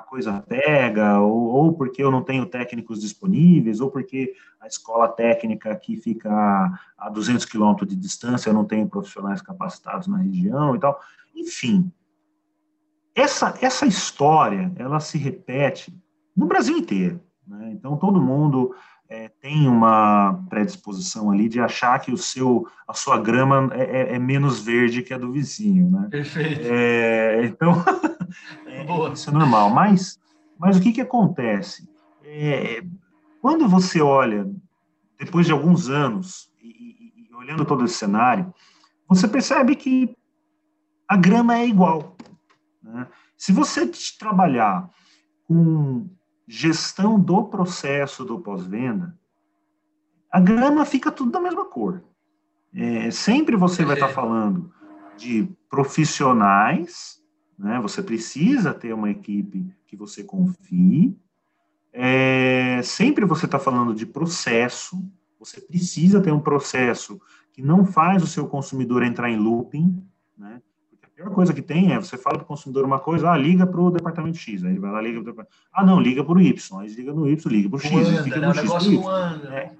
a 0.00 0.02
coisa 0.02 0.42
pega, 0.48 1.20
ou, 1.20 1.48
ou, 1.48 1.72
porque 1.74 2.02
eu 2.02 2.10
não 2.10 2.22
tenho 2.22 2.46
técnicos 2.46 3.00
disponíveis, 3.00 3.80
ou 3.80 3.90
porque 3.90 4.34
a 4.60 4.66
escola 4.66 5.06
técnica 5.08 5.70
aqui 5.70 5.96
fica 5.96 6.30
a 6.98 7.10
200 7.10 7.44
quilômetros 7.44 7.88
de 7.88 7.96
distância, 7.96 8.48
eu 8.48 8.54
não 8.54 8.64
tenho 8.64 8.88
profissionais 8.88 9.42
capacitados 9.42 10.08
na 10.08 10.18
região 10.18 10.74
e 10.74 10.80
tal. 10.80 10.98
Enfim, 11.36 11.92
essa, 13.14 13.54
essa 13.60 13.86
história, 13.86 14.72
ela 14.76 15.00
se 15.00 15.18
repete 15.18 15.94
no 16.34 16.46
Brasil 16.46 16.76
inteiro. 16.76 17.20
Né? 17.46 17.70
Então, 17.72 17.96
todo 17.96 18.22
mundo 18.22 18.74
é, 19.08 19.28
tem 19.28 19.68
uma 19.68 20.42
predisposição 20.48 21.30
ali 21.30 21.48
de 21.48 21.60
achar 21.60 21.98
que 21.98 22.12
o 22.12 22.16
seu, 22.16 22.66
a 22.86 22.94
sua 22.94 23.18
grama 23.20 23.68
é, 23.72 23.82
é, 23.82 24.14
é 24.14 24.18
menos 24.18 24.60
verde 24.60 25.02
que 25.02 25.12
a 25.12 25.18
do 25.18 25.32
vizinho, 25.32 25.90
né? 25.90 26.06
Perfeito. 26.08 26.60
É, 26.64 27.44
então, 27.44 27.74
é, 28.80 29.12
isso 29.12 29.30
é 29.30 29.32
normal. 29.32 29.70
Mas, 29.70 30.18
mas 30.58 30.76
o 30.76 30.80
que, 30.80 30.92
que 30.92 31.00
acontece? 31.00 31.88
É, 32.24 32.82
quando 33.40 33.68
você 33.68 34.00
olha, 34.00 34.50
depois 35.18 35.46
de 35.46 35.52
alguns 35.52 35.88
anos, 35.88 36.50
e, 36.62 37.26
e, 37.30 37.34
olhando 37.34 37.64
todo 37.64 37.84
esse 37.84 37.94
cenário, 37.94 38.52
você 39.08 39.26
percebe 39.26 39.74
que 39.74 40.16
a 41.08 41.16
grama 41.16 41.58
é 41.58 41.66
igual. 41.66 42.16
Né? 42.82 43.06
Se 43.36 43.52
você 43.52 43.90
trabalhar 44.18 44.88
com 45.46 46.08
gestão 46.46 47.18
do 47.18 47.44
processo 47.44 48.24
do 48.24 48.40
pós-venda, 48.40 49.18
a 50.30 50.40
grama 50.40 50.84
fica 50.84 51.10
tudo 51.10 51.30
da 51.30 51.40
mesma 51.40 51.64
cor. 51.64 52.04
É, 52.74 53.10
sempre 53.10 53.56
você 53.56 53.84
vai 53.84 53.94
estar 53.94 54.08
falando 54.08 54.72
de 55.16 55.48
profissionais, 55.68 57.19
né? 57.60 57.78
Você 57.80 58.02
precisa 58.02 58.72
ter 58.72 58.94
uma 58.94 59.10
equipe 59.10 59.70
que 59.86 59.94
você 59.94 60.24
confie. 60.24 61.14
É, 61.92 62.80
sempre 62.82 63.26
você 63.26 63.44
está 63.44 63.58
falando 63.58 63.94
de 63.94 64.06
processo. 64.06 64.96
Você 65.38 65.60
precisa 65.60 66.22
ter 66.22 66.32
um 66.32 66.40
processo 66.40 67.20
que 67.52 67.60
não 67.60 67.84
faz 67.84 68.22
o 68.22 68.26
seu 68.26 68.46
consumidor 68.46 69.02
entrar 69.02 69.28
em 69.28 69.36
looping, 69.36 70.02
né? 70.38 70.62
pior 71.14 71.30
coisa 71.34 71.52
que 71.52 71.60
tem 71.60 71.92
é 71.92 71.98
você 71.98 72.16
fala 72.16 72.38
para 72.38 72.44
o 72.44 72.48
consumidor 72.48 72.84
uma 72.86 72.98
coisa, 72.98 73.30
ah, 73.30 73.36
liga 73.36 73.66
para 73.66 73.80
o 73.80 73.90
departamento 73.90 74.38
X, 74.38 74.64
aí 74.64 74.70
ele 74.70 74.80
vai 74.80 74.90
lá 74.90 75.02
liga 75.02 75.22
para 75.22 75.44
o 75.44 75.46
ah, 75.74 75.84
não, 75.84 76.00
liga 76.00 76.24
para 76.24 76.32
o 76.32 76.40
Y, 76.40 76.80
aí 76.80 76.88
liga 76.88 77.12
no 77.12 77.28
Y, 77.28 77.52
liga 77.52 77.68
para 77.68 77.76
o 77.76 77.80
X, 77.80 78.08
anda, 78.08 78.22
fica 78.22 78.40
né? 78.40 78.46
no 78.46 78.54
X. 78.54 79.48
É. 79.50 79.72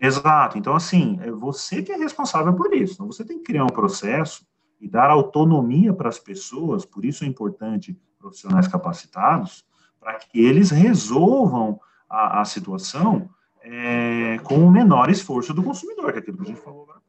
Exato, 0.00 0.56
então 0.56 0.74
assim, 0.74 1.18
é 1.20 1.30
você 1.30 1.82
que 1.82 1.92
é 1.92 1.96
responsável 1.96 2.54
por 2.54 2.72
isso, 2.72 2.94
então 2.94 3.06
você 3.06 3.24
tem 3.24 3.36
que 3.38 3.44
criar 3.44 3.64
um 3.64 3.68
processo 3.68 4.46
e 4.80 4.88
dar 4.88 5.10
autonomia 5.10 5.92
para 5.92 6.08
as 6.08 6.18
pessoas, 6.18 6.84
por 6.84 7.04
isso 7.04 7.24
é 7.24 7.26
importante 7.26 7.98
profissionais 8.18 8.66
capacitados, 8.66 9.64
para 9.98 10.14
que 10.14 10.40
eles 10.40 10.70
resolvam 10.70 11.78
a, 12.08 12.40
a 12.40 12.44
situação 12.44 13.28
é, 13.62 14.38
com 14.42 14.58
o 14.66 14.70
menor 14.70 15.10
esforço 15.10 15.52
do 15.52 15.62
consumidor, 15.62 16.12
que 16.12 16.18
é 16.18 16.20
aquilo 16.20 16.38
que 16.38 16.44
a 16.44 16.46
gente 16.46 16.60
falou 16.60 16.82
agora 16.84 17.00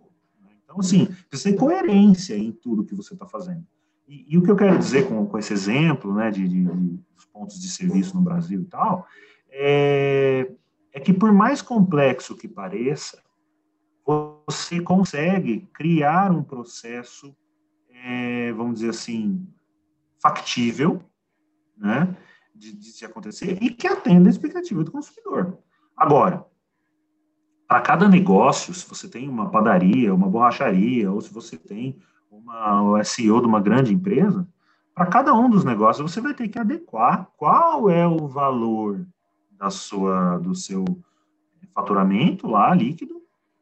então, 0.72 0.80
assim, 0.80 1.06
precisa 1.30 1.52
ter 1.52 1.58
coerência 1.58 2.38
em 2.38 2.50
tudo 2.50 2.86
que 2.86 2.96
você 2.96 3.14
está 3.14 3.28
fazendo. 3.28 3.66
E, 4.08 4.34
e, 4.34 4.38
o 4.38 4.44
que 4.44 4.50
eu 4.50 4.56
quero 4.56 4.78
dizer 4.78 5.08
com, 5.08 5.26
com 5.26 5.38
esse 5.38 5.52
exemplo, 5.52 6.14
né, 6.16 6.32
de, 6.32 6.48
de, 6.48 6.64
de, 6.64 7.00
pontos 7.34 7.60
de 7.60 7.70
serviço 7.70 8.16
no 8.16 8.22
Brasil 8.22 8.62
e 8.62 8.66
tal, 8.66 9.06
é, 9.50 10.50
é 10.94 11.00
que 11.00 11.14
por 11.14 11.32
mais 11.34 11.62
complexo 11.62 12.38
que 12.38 12.48
pareça, 12.48 13.22
você 14.06 14.80
consegue 14.80 15.68
criar 15.74 16.32
um 16.32 16.44
processo, 16.44 17.36
é, 18.04 18.52
vamos 18.54 18.76
dizer 18.76 18.90
assim, 18.90 19.48
factível, 20.22 21.02
né, 21.78 22.16
de, 22.54 22.74
de 22.74 22.92
se 22.92 23.06
acontecer 23.06 23.58
e 23.62 23.72
que 23.72 23.88
atenda 23.88 24.30
a 24.30 24.32
expectativa 24.32 24.84
do 24.84 24.92
consumidor. 24.92 25.58
Agora, 25.96 26.46
para 27.68 27.82
cada 27.82 28.08
negócio, 28.08 28.74
se 28.74 28.88
você 28.88 29.08
tem 29.08 29.30
uma 29.30 29.50
padaria, 29.50 30.14
uma 30.14 30.28
borracharia, 30.28 31.12
ou 31.12 31.22
se 31.22 31.34
você 31.34 31.58
tem 31.58 32.00
uma 32.30 33.04
SEO 33.04 33.40
de 33.40 33.48
uma 33.48 33.62
grande 33.62 33.94
empresa, 33.94 34.48
para 34.94 35.06
cada 35.06 35.34
um 35.34 35.50
dos 35.50 35.64
negócios 35.64 36.12
você 36.12 36.20
vai 36.20 36.34
ter 36.34 36.48
que 36.50 36.60
adequar 36.60 37.30
qual 37.38 37.90
é 37.90 38.06
o 38.06 38.28
valor 38.28 39.06
da 39.52 39.70
sua, 39.70 40.38
do 40.38 40.54
seu 40.54 40.84
faturamento 41.74 42.48
lá 42.48 42.74
líquido 42.76 43.22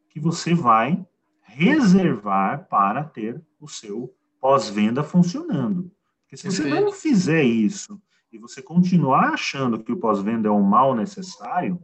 que 0.10 0.20
você 0.20 0.54
vai 0.54 1.06
reservar 1.44 2.68
para 2.68 3.04
ter 3.04 3.42
o 3.60 3.68
seu 3.68 4.14
pós-venda 4.40 5.04
funcionando. 5.04 5.92
Porque 6.24 6.38
se 6.38 6.50
você 6.50 6.68
não 6.68 6.92
fizer 6.92 7.44
isso 7.44 8.00
e 8.32 8.38
você 8.38 8.62
continuar 8.62 9.34
achando 9.34 9.84
que 9.84 9.92
o 9.92 9.98
pós-venda 9.98 10.48
é 10.48 10.52
um 10.52 10.62
mal 10.62 10.96
necessário, 10.96 11.82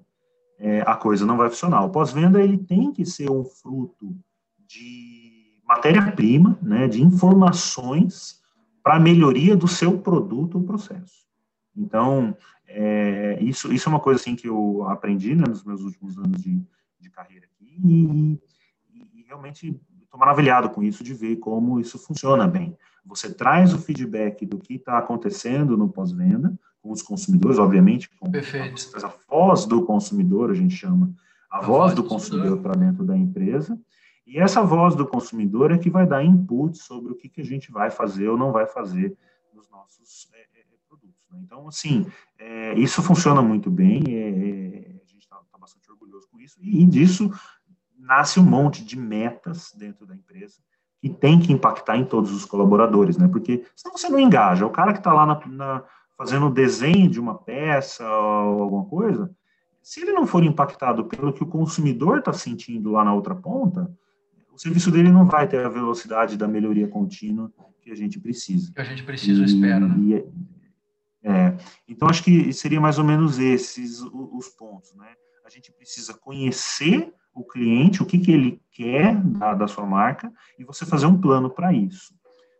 é, 0.59 0.81
a 0.81 0.95
coisa 0.95 1.25
não 1.25 1.37
vai 1.37 1.49
funcionar. 1.49 1.83
O 1.83 1.89
pós-venda 1.89 2.41
ele 2.41 2.57
tem 2.57 2.91
que 2.91 3.05
ser 3.05 3.29
um 3.29 3.43
fruto 3.43 4.15
de 4.67 5.59
matéria-prima, 5.63 6.57
né, 6.61 6.87
de 6.87 7.01
informações 7.01 8.41
para 8.83 8.97
a 8.97 8.99
melhoria 8.99 9.55
do 9.55 9.67
seu 9.67 9.99
produto 9.99 10.59
ou 10.59 10.63
processo. 10.63 11.25
Então, 11.75 12.37
é, 12.67 13.39
isso, 13.41 13.73
isso 13.73 13.89
é 13.89 13.91
uma 13.91 13.99
coisa 13.99 14.21
assim 14.21 14.35
que 14.35 14.47
eu 14.47 14.83
aprendi 14.87 15.35
né, 15.35 15.43
nos 15.47 15.63
meus 15.63 15.81
últimos 15.81 16.17
anos 16.17 16.41
de, 16.41 16.61
de 16.99 17.09
carreira 17.09 17.47
aqui 17.47 17.79
e, 17.83 18.39
e 18.93 19.23
realmente 19.23 19.79
estou 20.15 20.19
maravilhado 20.19 20.69
com 20.69 20.81
isso 20.81 21.03
de 21.03 21.13
ver 21.13 21.35
como 21.37 21.79
isso 21.79 21.99
funciona 21.99 22.47
bem. 22.47 22.75
Você 23.05 23.31
traz 23.31 23.73
o 23.73 23.77
feedback 23.77 24.45
do 24.45 24.57
que 24.57 24.75
está 24.75 24.97
acontecendo 24.97 25.77
no 25.77 25.89
pós-venda, 25.89 26.57
com 26.81 26.91
os 26.91 27.01
consumidores, 27.01 27.59
obviamente, 27.59 28.09
com 28.17 28.31
Perfeito. 28.31 28.75
a 29.05 29.13
voz 29.29 29.65
do 29.65 29.85
consumidor, 29.85 30.49
a 30.49 30.53
gente 30.53 30.75
chama 30.75 31.13
a, 31.51 31.57
a 31.57 31.61
voz, 31.61 31.67
voz 31.67 31.93
do 31.93 32.03
consumidor 32.03 32.59
para 32.59 32.73
dentro 32.73 33.03
da 33.03 33.15
empresa, 33.15 33.79
e 34.25 34.39
essa 34.39 34.63
voz 34.63 34.95
do 34.95 35.05
consumidor 35.05 35.71
é 35.71 35.77
que 35.77 35.89
vai 35.89 36.07
dar 36.07 36.23
input 36.23 36.77
sobre 36.77 37.11
o 37.11 37.15
que, 37.15 37.29
que 37.29 37.41
a 37.41 37.45
gente 37.45 37.71
vai 37.71 37.91
fazer 37.91 38.27
ou 38.27 38.37
não 38.37 38.51
vai 38.51 38.65
fazer 38.65 39.15
nos 39.53 39.69
nossos 39.69 40.27
é, 40.33 40.59
é, 40.59 40.61
é 40.61 40.77
produtos. 40.87 41.27
Né? 41.29 41.39
Então, 41.43 41.67
assim, 41.67 42.07
é, 42.39 42.73
isso 42.73 43.03
funciona 43.03 43.41
muito 43.41 43.69
bem, 43.69 44.03
é, 44.07 44.29
é, 44.29 45.01
a 45.03 45.05
gente 45.05 45.23
está 45.23 45.37
tá 45.51 45.57
bastante 45.59 45.91
orgulhoso 45.91 46.27
com 46.31 46.39
isso, 46.39 46.57
e, 46.59 46.81
e 46.81 46.85
disso 46.85 47.31
nasce 48.05 48.39
um 48.39 48.43
monte 48.43 48.83
de 48.83 48.97
metas 48.97 49.73
dentro 49.75 50.05
da 50.05 50.15
empresa 50.15 50.61
que 51.01 51.09
tem 51.09 51.39
que 51.39 51.51
impactar 51.51 51.97
em 51.97 52.05
todos 52.05 52.31
os 52.31 52.45
colaboradores, 52.45 53.17
né? 53.17 53.27
Porque 53.27 53.63
senão 53.75 53.97
você 53.97 54.09
não 54.09 54.19
engaja. 54.19 54.65
O 54.65 54.71
cara 54.71 54.91
que 54.91 54.99
está 54.99 55.13
lá 55.13 55.25
na, 55.25 55.45
na 55.47 55.83
fazendo 56.17 56.47
o 56.47 56.53
desenho 56.53 57.09
de 57.09 57.19
uma 57.19 57.35
peça 57.35 58.03
ou 58.09 58.63
alguma 58.63 58.85
coisa, 58.85 59.29
se 59.83 60.01
ele 60.01 60.13
não 60.13 60.25
for 60.25 60.43
impactado 60.43 61.05
pelo 61.05 61.33
que 61.33 61.43
o 61.43 61.47
consumidor 61.47 62.19
está 62.19 62.33
sentindo 62.33 62.91
lá 62.91 63.03
na 63.03 63.13
outra 63.13 63.35
ponta, 63.35 63.91
o 64.51 64.57
serviço 64.57 64.89
dele 64.89 65.11
não 65.11 65.27
vai 65.27 65.47
ter 65.47 65.65
a 65.65 65.69
velocidade 65.69 66.37
da 66.37 66.47
melhoria 66.47 66.87
contínua 66.87 67.51
que 67.81 67.91
a 67.91 67.95
gente 67.95 68.19
precisa. 68.19 68.71
Que 68.73 68.81
a 68.81 68.85
gente 68.85 69.03
precisa, 69.03 69.41
e, 69.41 69.45
espera, 69.45 69.87
né? 69.87 69.95
E, 69.99 71.27
é, 71.27 71.57
então, 71.87 72.07
acho 72.07 72.23
que 72.23 72.53
seria 72.53 72.79
mais 72.79 72.97
ou 72.97 73.03
menos 73.03 73.37
esses 73.37 74.01
os 74.01 74.47
pontos, 74.49 74.95
né? 74.95 75.13
A 75.45 75.49
gente 75.49 75.71
precisa 75.71 76.13
conhecer 76.13 77.13
o 77.35 77.43
cliente, 77.43 78.01
o 78.01 78.05
que, 78.05 78.17
que 78.17 78.31
ele 78.31 78.61
quer 78.71 79.15
da, 79.15 79.53
da 79.53 79.67
sua 79.67 79.85
marca, 79.85 80.31
e 80.57 80.63
você 80.63 80.85
fazer 80.85 81.05
um 81.05 81.19
plano 81.19 81.49
para 81.49 81.73
isso. 81.73 82.13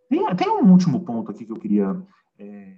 Tem, 0.10 0.36
tem 0.36 0.50
um 0.50 0.70
último 0.72 1.00
ponto 1.06 1.32
aqui 1.32 1.46
que 1.46 1.52
eu 1.52 1.60
queria 1.60 1.96
é, 2.38 2.74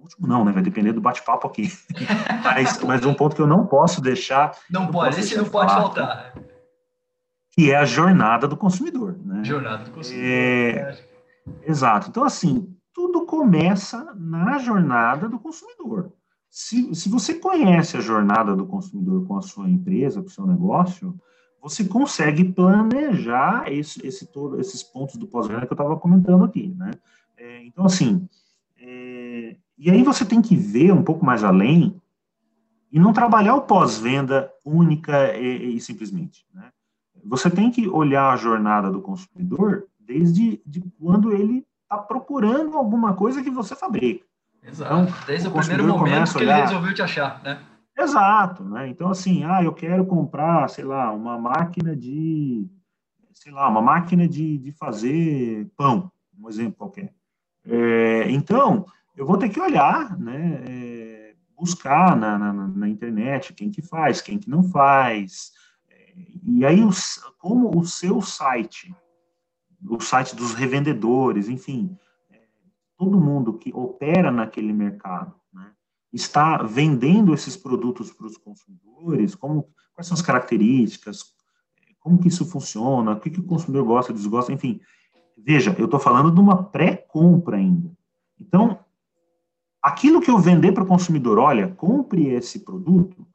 último 0.00 0.26
não, 0.26 0.44
né? 0.44 0.52
Vai 0.52 0.62
depender 0.62 0.92
do 0.92 1.00
bate-papo 1.00 1.46
aqui. 1.46 1.70
mas, 2.44 2.82
mas 2.82 3.04
um 3.04 3.14
ponto 3.14 3.36
que 3.36 3.42
eu 3.42 3.46
não 3.46 3.66
posso 3.66 4.00
deixar. 4.00 4.56
Não, 4.70 4.84
não 4.84 4.90
pode, 4.90 5.18
esse 5.18 5.36
não 5.36 5.44
pode 5.44 5.72
faltar. 5.72 6.34
Que 7.50 7.72
é 7.72 7.76
a 7.76 7.84
jornada 7.84 8.46
do 8.46 8.56
consumidor. 8.56 9.18
Né? 9.24 9.44
Jornada 9.44 9.84
do 9.84 9.90
consumidor. 9.90 10.26
É, 10.26 10.98
exato. 11.66 12.08
Então, 12.08 12.24
assim, 12.24 12.74
tudo 12.94 13.26
começa 13.26 14.14
na 14.16 14.58
jornada 14.58 15.28
do 15.28 15.38
consumidor. 15.38 16.12
Se, 16.50 16.94
se 16.94 17.08
você 17.08 17.34
conhece 17.34 17.96
a 17.96 18.00
jornada 18.00 18.56
do 18.56 18.66
consumidor 18.66 19.26
com 19.26 19.36
a 19.36 19.42
sua 19.42 19.68
empresa, 19.68 20.22
com 20.22 20.28
o 20.28 20.30
seu 20.30 20.46
negócio, 20.46 21.14
você 21.60 21.84
consegue 21.84 22.44
planejar 22.44 23.70
esse, 23.70 24.06
esse 24.06 24.26
todo, 24.26 24.60
esses 24.60 24.82
pontos 24.82 25.16
do 25.16 25.26
pós-venda 25.26 25.66
que 25.66 25.72
eu 25.72 25.76
estava 25.76 25.96
comentando 25.96 26.44
aqui, 26.44 26.74
né? 26.76 26.92
É, 27.36 27.64
então, 27.64 27.84
assim, 27.84 28.28
é, 28.80 29.56
e 29.76 29.90
aí 29.90 30.02
você 30.02 30.24
tem 30.24 30.42
que 30.42 30.56
ver 30.56 30.92
um 30.92 31.02
pouco 31.02 31.24
mais 31.24 31.44
além 31.44 32.00
e 32.90 32.98
não 32.98 33.12
trabalhar 33.12 33.54
o 33.54 33.62
pós-venda 33.62 34.50
única 34.64 35.36
e, 35.36 35.76
e 35.76 35.80
simplesmente. 35.80 36.44
Né? 36.52 36.70
Você 37.24 37.50
tem 37.50 37.70
que 37.70 37.88
olhar 37.88 38.32
a 38.32 38.36
jornada 38.36 38.90
do 38.90 39.00
consumidor 39.00 39.86
desde 40.00 40.60
de 40.66 40.82
quando 40.98 41.32
ele 41.32 41.66
está 41.82 41.98
procurando 41.98 42.76
alguma 42.76 43.14
coisa 43.14 43.42
que 43.42 43.50
você 43.50 43.76
fabrica. 43.76 44.24
Exato. 44.62 44.92
Então, 44.92 45.14
desde 45.26 45.48
o, 45.48 45.50
o 45.50 45.54
primeiro 45.54 45.86
momento 45.86 46.32
que 46.34 46.42
ele 46.42 46.52
resolveu 46.52 46.94
te 46.94 47.02
achar, 47.02 47.42
né? 47.42 47.60
Exato, 47.98 48.62
né? 48.64 48.86
Então, 48.86 49.10
assim, 49.10 49.42
ah, 49.42 49.60
eu 49.60 49.72
quero 49.72 50.06
comprar, 50.06 50.70
sei 50.70 50.84
lá, 50.84 51.10
uma 51.10 51.36
máquina 51.36 51.96
de, 51.96 52.64
sei 53.32 53.50
lá, 53.50 53.68
uma 53.68 53.82
máquina 53.82 54.28
de, 54.28 54.56
de 54.56 54.70
fazer 54.70 55.68
pão, 55.76 56.08
um 56.38 56.48
exemplo 56.48 56.76
qualquer. 56.76 57.12
É, 57.66 58.30
então, 58.30 58.86
eu 59.16 59.26
vou 59.26 59.36
ter 59.36 59.48
que 59.48 59.60
olhar, 59.60 60.16
né, 60.16 60.62
é, 60.68 61.34
buscar 61.56 62.16
na, 62.16 62.38
na, 62.38 62.52
na, 62.52 62.88
internet 62.88 63.52
quem 63.52 63.68
que 63.68 63.82
faz, 63.82 64.22
quem 64.22 64.38
que 64.38 64.48
não 64.48 64.62
faz, 64.62 65.50
é, 65.90 66.12
e 66.44 66.64
aí 66.64 66.84
os, 66.84 67.20
como 67.36 67.76
o 67.76 67.84
seu 67.84 68.22
site, 68.22 68.94
o 69.84 70.00
site 70.00 70.36
dos 70.36 70.54
revendedores, 70.54 71.48
enfim, 71.48 71.98
é, 72.30 72.42
todo 72.96 73.20
mundo 73.20 73.58
que 73.58 73.72
opera 73.74 74.30
naquele 74.30 74.72
mercado, 74.72 75.34
está 76.12 76.62
vendendo 76.62 77.34
esses 77.34 77.56
produtos 77.56 78.12
para 78.12 78.26
os 78.26 78.36
consumidores, 78.36 79.34
como, 79.34 79.68
quais 79.94 80.06
são 80.06 80.14
as 80.14 80.22
características, 80.22 81.24
como 82.00 82.18
que 82.18 82.28
isso 82.28 82.46
funciona, 82.46 83.12
o 83.12 83.20
que, 83.20 83.30
que 83.30 83.40
o 83.40 83.46
consumidor 83.46 83.84
gosta, 83.84 84.12
desgosta, 84.12 84.52
enfim. 84.52 84.80
Veja, 85.36 85.74
eu 85.78 85.84
estou 85.84 86.00
falando 86.00 86.30
de 86.30 86.40
uma 86.40 86.64
pré-compra 86.64 87.56
ainda. 87.56 87.90
Então, 88.40 88.78
aquilo 89.82 90.20
que 90.20 90.30
eu 90.30 90.38
vender 90.38 90.72
para 90.72 90.84
o 90.84 90.86
consumidor, 90.86 91.38
olha, 91.38 91.68
compre 91.68 92.28
esse 92.28 92.60
produto 92.60 93.26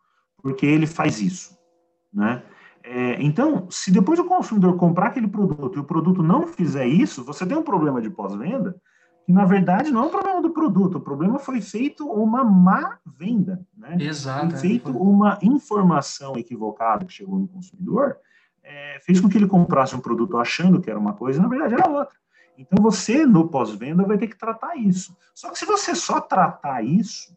porque 0.41 0.65
ele 0.65 0.85
faz 0.85 1.21
isso, 1.21 1.57
né? 2.11 2.43
É, 2.85 3.21
então, 3.23 3.69
se 3.69 3.89
depois 3.89 4.19
o 4.19 4.25
consumidor 4.25 4.75
comprar 4.75 5.07
aquele 5.07 5.27
produto 5.27 5.77
e 5.77 5.79
o 5.79 5.85
produto 5.85 6.21
não 6.21 6.45
fizer 6.45 6.85
isso, 6.85 7.23
você 7.23 7.45
tem 7.45 7.57
um 7.57 7.63
problema 7.63 8.01
de 8.01 8.09
pós-venda 8.09 8.75
que, 9.25 9.31
na 9.31 9.45
verdade, 9.45 9.91
não 9.91 10.03
é 10.03 10.05
um 10.07 10.09
problema 10.09 10.41
do 10.41 10.51
produto, 10.51 10.97
o 10.97 11.01
problema 11.01 11.39
foi 11.39 11.61
feito 11.61 12.07
uma 12.07 12.43
má 12.43 12.99
venda, 13.05 13.65
né? 13.75 13.97
Exato. 13.99 14.49
Foi 14.49 14.57
é. 14.57 14.61
feito 14.61 14.89
uma 14.91 15.39
informação 15.41 16.35
equivocada 16.37 17.05
que 17.05 17.13
chegou 17.13 17.39
no 17.39 17.47
consumidor, 17.47 18.17
é, 18.61 18.99
fez 19.01 19.19
com 19.19 19.29
que 19.29 19.37
ele 19.37 19.47
comprasse 19.47 19.95
um 19.95 19.99
produto 19.99 20.37
achando 20.37 20.81
que 20.81 20.89
era 20.89 20.99
uma 20.99 21.13
coisa, 21.13 21.41
na 21.41 21.47
verdade 21.47 21.73
era 21.73 21.89
outra. 21.89 22.15
Então, 22.57 22.81
você, 22.83 23.25
no 23.25 23.47
pós-venda, 23.47 24.03
vai 24.03 24.17
ter 24.17 24.27
que 24.27 24.37
tratar 24.37 24.75
isso. 24.75 25.15
Só 25.33 25.49
que 25.49 25.57
se 25.57 25.65
você 25.65 25.95
só 25.95 26.21
tratar 26.21 26.83
isso, 26.83 27.35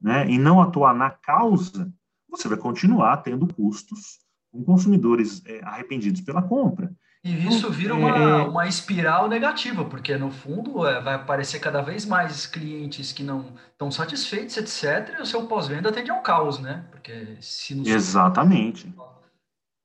né, 0.00 0.28
e 0.30 0.38
não 0.38 0.60
atuar 0.60 0.94
na 0.94 1.10
causa, 1.10 1.92
você 2.28 2.48
vai 2.48 2.58
continuar 2.58 3.16
tendo 3.18 3.52
custos 3.52 4.20
com 4.52 4.62
consumidores 4.62 5.42
é, 5.46 5.60
arrependidos 5.64 6.20
pela 6.20 6.42
compra. 6.42 6.92
E 7.28 7.46
isso 7.46 7.70
vira 7.70 7.94
uma, 7.94 8.16
é, 8.16 8.22
é. 8.22 8.42
uma 8.42 8.66
espiral 8.66 9.28
negativa, 9.28 9.84
porque 9.84 10.16
no 10.16 10.30
fundo 10.30 10.86
é, 10.86 10.98
vai 10.98 11.14
aparecer 11.14 11.60
cada 11.60 11.82
vez 11.82 12.06
mais 12.06 12.46
clientes 12.46 13.12
que 13.12 13.22
não 13.22 13.52
estão 13.70 13.90
satisfeitos, 13.90 14.56
etc. 14.56 15.16
E 15.18 15.22
o 15.22 15.26
seu 15.26 15.46
pós-venda 15.46 15.92
tende 15.92 16.10
ao 16.10 16.22
caos, 16.22 16.58
né? 16.58 16.86
Porque 16.90 17.36
se 17.42 17.74
nos... 17.74 17.86
Exatamente. 17.86 18.90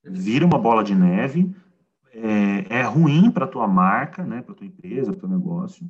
Vira 0.06 0.46
uma 0.46 0.58
bola 0.58 0.86
de 0.86 0.96
neve, 0.96 1.54
é, 2.14 2.80
é 2.80 2.82
ruim 2.84 3.30
para 3.30 3.44
a 3.44 3.48
tua 3.48 3.68
marca, 3.68 4.24
né, 4.24 4.42
para 4.42 4.54
a 4.54 4.56
tua 4.56 4.68
empresa, 4.68 5.12
para 5.12 5.18
o 5.18 5.20
teu 5.20 5.30
negócio, 5.30 5.90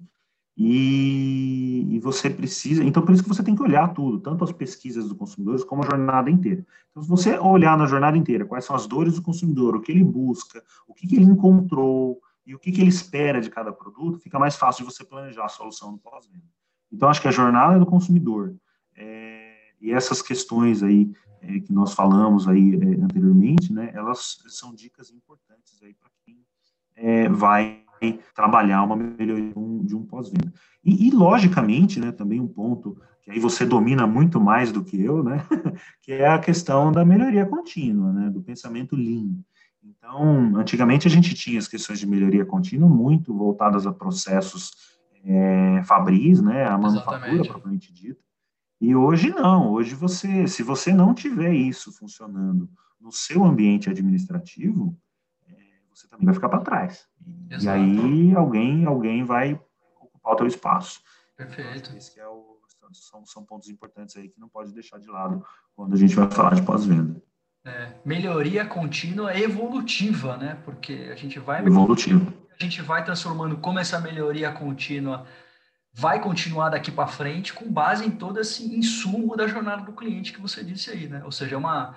e, 0.55 1.95
e, 1.95 1.99
você 1.99 2.29
precisa, 2.29 2.83
então 2.83 3.03
por 3.03 3.11
isso 3.11 3.23
que 3.23 3.29
você 3.29 3.41
tem 3.41 3.55
que 3.55 3.63
olhar 3.63 3.91
tudo, 3.91 4.19
tanto 4.19 4.43
as 4.43 4.51
pesquisas 4.51 5.09
do 5.09 5.15
consumidor 5.15 5.65
como 5.65 5.83
a 5.83 5.85
jornada 5.85 6.29
inteira. 6.29 6.63
Então, 6.91 7.01
se 7.01 7.09
você 7.09 7.39
olhar 7.39 7.75
na 7.75 7.87
jornada 7.87 8.15
inteira 8.15 8.45
quais 8.45 8.63
são 8.63 8.75
as 8.75 8.85
dores 8.85 9.15
do 9.15 9.21
consumidor, 9.23 9.75
o 9.75 9.81
que 9.81 9.91
ele 9.91 10.03
busca, 10.03 10.63
o 10.87 10.93
que, 10.93 11.07
que 11.07 11.15
ele 11.15 11.25
encontrou 11.25 12.21
e 12.45 12.53
o 12.53 12.59
que, 12.59 12.71
que 12.71 12.81
ele 12.81 12.89
espera 12.89 13.41
de 13.41 13.49
cada 13.49 13.73
produto, 13.73 14.19
fica 14.19 14.37
mais 14.37 14.55
fácil 14.55 14.85
de 14.85 14.91
você 14.91 15.03
planejar 15.03 15.45
a 15.45 15.49
solução 15.49 15.91
no 15.91 15.97
pós-venda. 15.97 16.45
Então, 16.91 17.09
acho 17.09 17.21
que 17.21 17.27
a 17.27 17.31
jornada 17.31 17.79
do 17.79 17.85
consumidor 17.85 18.55
é, 18.95 19.55
e 19.81 19.91
essas 19.91 20.21
questões 20.21 20.83
aí 20.83 21.11
é, 21.41 21.59
que 21.61 21.73
nós 21.73 21.93
falamos 21.95 22.47
aí 22.47 22.75
é, 22.75 23.03
anteriormente, 23.03 23.73
né, 23.73 23.89
elas 23.93 24.39
são 24.49 24.73
dicas 24.73 25.09
importantes 25.09 25.81
aí 25.81 25.95
para 25.95 26.13
é, 26.95 27.27
vai 27.27 27.83
trabalhar 28.35 28.83
uma 28.83 28.95
melhoria 28.95 29.53
de 29.83 29.95
um, 29.95 30.05
pós-venda. 30.05 30.51
E, 30.83 31.07
e, 31.07 31.11
logicamente, 31.11 31.99
né, 31.99 32.11
também 32.11 32.39
um 32.39 32.47
ponto 32.47 32.97
que 33.21 33.31
aí 33.31 33.39
você 33.39 33.65
domina 33.65 34.05
muito 34.05 34.39
mais 34.39 34.71
do 34.71 34.83
que 34.83 35.01
eu, 35.01 35.23
né, 35.23 35.45
que 36.01 36.11
é 36.11 36.27
a 36.27 36.39
questão 36.39 36.91
da 36.91 37.05
melhoria 37.05 37.45
contínua, 37.45 38.11
né, 38.11 38.29
do 38.29 38.41
pensamento 38.41 38.95
lean. 38.95 39.37
Então, 39.81 40.55
antigamente 40.57 41.07
a 41.07 41.11
gente 41.11 41.33
tinha 41.33 41.59
as 41.59 41.67
questões 41.67 41.99
de 41.99 42.07
melhoria 42.07 42.45
contínua 42.45 42.89
muito 42.89 43.33
voltadas 43.33 43.85
a 43.85 43.93
processos 43.93 44.71
é, 45.23 45.81
fabris, 45.83 46.41
né, 46.41 46.65
a 46.65 46.77
manufatura 46.77 47.43
propriamente 47.43 47.93
dita. 47.93 48.21
E 48.81 48.93
hoje 48.95 49.29
não, 49.29 49.71
hoje 49.71 49.95
você, 49.95 50.45
se 50.45 50.61
você 50.61 50.93
não 50.93 51.13
tiver 51.13 51.53
isso 51.53 51.91
funcionando 51.91 52.69
no 52.99 53.11
seu 53.11 53.43
ambiente 53.43 53.89
administrativo, 53.89 54.97
você 55.93 56.07
também 56.07 56.25
vai 56.25 56.33
ficar 56.33 56.49
para 56.49 56.61
trás. 56.61 57.07
E, 57.25 57.63
e, 57.63 57.69
aí 57.69 58.35
alguém, 58.35 58.85
alguém 58.85 59.23
vai 59.23 59.59
ocupar 59.99 60.33
o 60.33 60.35
teu 60.37 60.47
espaço. 60.47 61.01
Perfeito. 61.35 61.95
Esse 61.95 62.19
é 62.19 62.27
o, 62.27 62.59
são, 62.91 63.25
são 63.25 63.43
pontos 63.43 63.69
importantes 63.69 64.15
aí 64.17 64.29
que 64.29 64.39
não 64.39 64.49
pode 64.49 64.73
deixar 64.73 64.99
de 64.99 65.07
lado 65.07 65.45
quando 65.75 65.93
a 65.93 65.97
gente 65.97 66.15
vai 66.15 66.29
falar 66.29 66.55
de 66.55 66.61
pós-venda. 66.61 67.21
É, 67.65 67.93
melhoria 68.03 68.65
contínua 68.65 69.37
evolutiva, 69.37 70.35
né? 70.35 70.61
Porque 70.65 71.09
a 71.11 71.15
gente 71.15 71.39
vai 71.39 71.65
evolutiva. 71.65 72.33
A 72.59 72.63
gente 72.63 72.81
vai 72.81 73.03
transformando 73.03 73.57
como 73.57 73.79
essa 73.79 73.99
melhoria 73.99 74.51
contínua 74.51 75.25
vai 75.93 76.19
continuar 76.19 76.69
daqui 76.69 76.91
para 76.91 77.07
frente 77.07 77.53
com 77.53 77.71
base 77.71 78.05
em 78.05 78.11
todo 78.11 78.39
esse 78.39 78.75
insumo 78.75 79.37
da 79.37 79.47
jornada 79.47 79.83
do 79.83 79.93
cliente 79.93 80.33
que 80.33 80.41
você 80.41 80.63
disse 80.63 80.89
aí, 80.89 81.07
né? 81.07 81.23
Ou 81.23 81.31
seja, 81.31 81.55
é 81.55 81.57
uma 81.57 81.95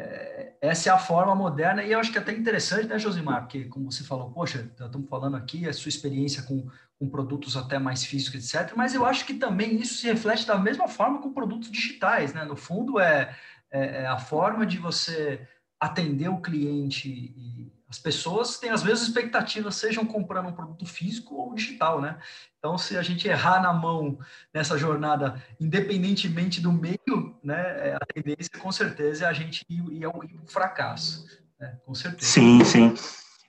é, 0.00 0.52
essa 0.62 0.88
é 0.88 0.92
a 0.92 0.98
forma 0.98 1.34
moderna 1.34 1.82
e 1.82 1.92
eu 1.92 2.00
acho 2.00 2.10
que 2.10 2.18
é 2.18 2.20
até 2.20 2.32
interessante, 2.32 2.86
né, 2.86 2.98
Josimar? 2.98 3.42
Porque, 3.42 3.64
como 3.64 3.90
você 3.90 4.02
falou, 4.02 4.30
poxa, 4.30 4.70
estamos 4.78 5.08
falando 5.08 5.36
aqui 5.36 5.68
a 5.68 5.72
sua 5.72 5.90
experiência 5.90 6.42
com, 6.42 6.66
com 6.98 7.08
produtos 7.08 7.56
até 7.56 7.78
mais 7.78 8.04
físicos, 8.04 8.54
etc. 8.54 8.72
Mas 8.74 8.94
eu 8.94 9.04
acho 9.04 9.26
que 9.26 9.34
também 9.34 9.76
isso 9.76 9.94
se 9.94 10.06
reflete 10.06 10.46
da 10.46 10.58
mesma 10.58 10.88
forma 10.88 11.20
com 11.20 11.32
produtos 11.32 11.70
digitais, 11.70 12.32
né? 12.32 12.44
No 12.44 12.56
fundo, 12.56 12.98
é, 12.98 13.36
é, 13.70 14.02
é 14.02 14.06
a 14.06 14.18
forma 14.18 14.66
de 14.66 14.78
você 14.78 15.46
atender 15.78 16.28
o 16.28 16.40
cliente 16.40 17.08
e 17.08 17.72
as 17.88 17.98
pessoas 17.98 18.56
têm 18.58 18.70
as 18.70 18.84
mesmas 18.84 19.02
expectativas, 19.02 19.74
sejam 19.74 20.06
comprando 20.06 20.48
um 20.48 20.52
produto 20.52 20.86
físico 20.86 21.34
ou 21.34 21.54
digital, 21.54 22.00
né? 22.00 22.18
Então, 22.58 22.78
se 22.78 22.96
a 22.96 23.02
gente 23.02 23.26
errar 23.26 23.60
na 23.60 23.72
mão 23.72 24.18
nessa 24.54 24.78
jornada, 24.78 25.42
independentemente 25.58 26.60
do 26.60 26.70
meio, 26.70 27.29
né, 27.42 27.88
é, 27.88 27.94
a 27.94 28.06
tendência 28.14 28.50
com 28.58 28.70
certeza 28.70 29.24
é 29.24 29.28
a 29.28 29.32
gente 29.32 29.64
ir, 29.68 29.82
ir 29.92 30.04
ao 30.04 30.20
fracasso, 30.46 31.26
né? 31.58 31.78
com 31.84 31.94
certeza. 31.94 32.30
Sim, 32.30 32.64
sim. 32.64 32.94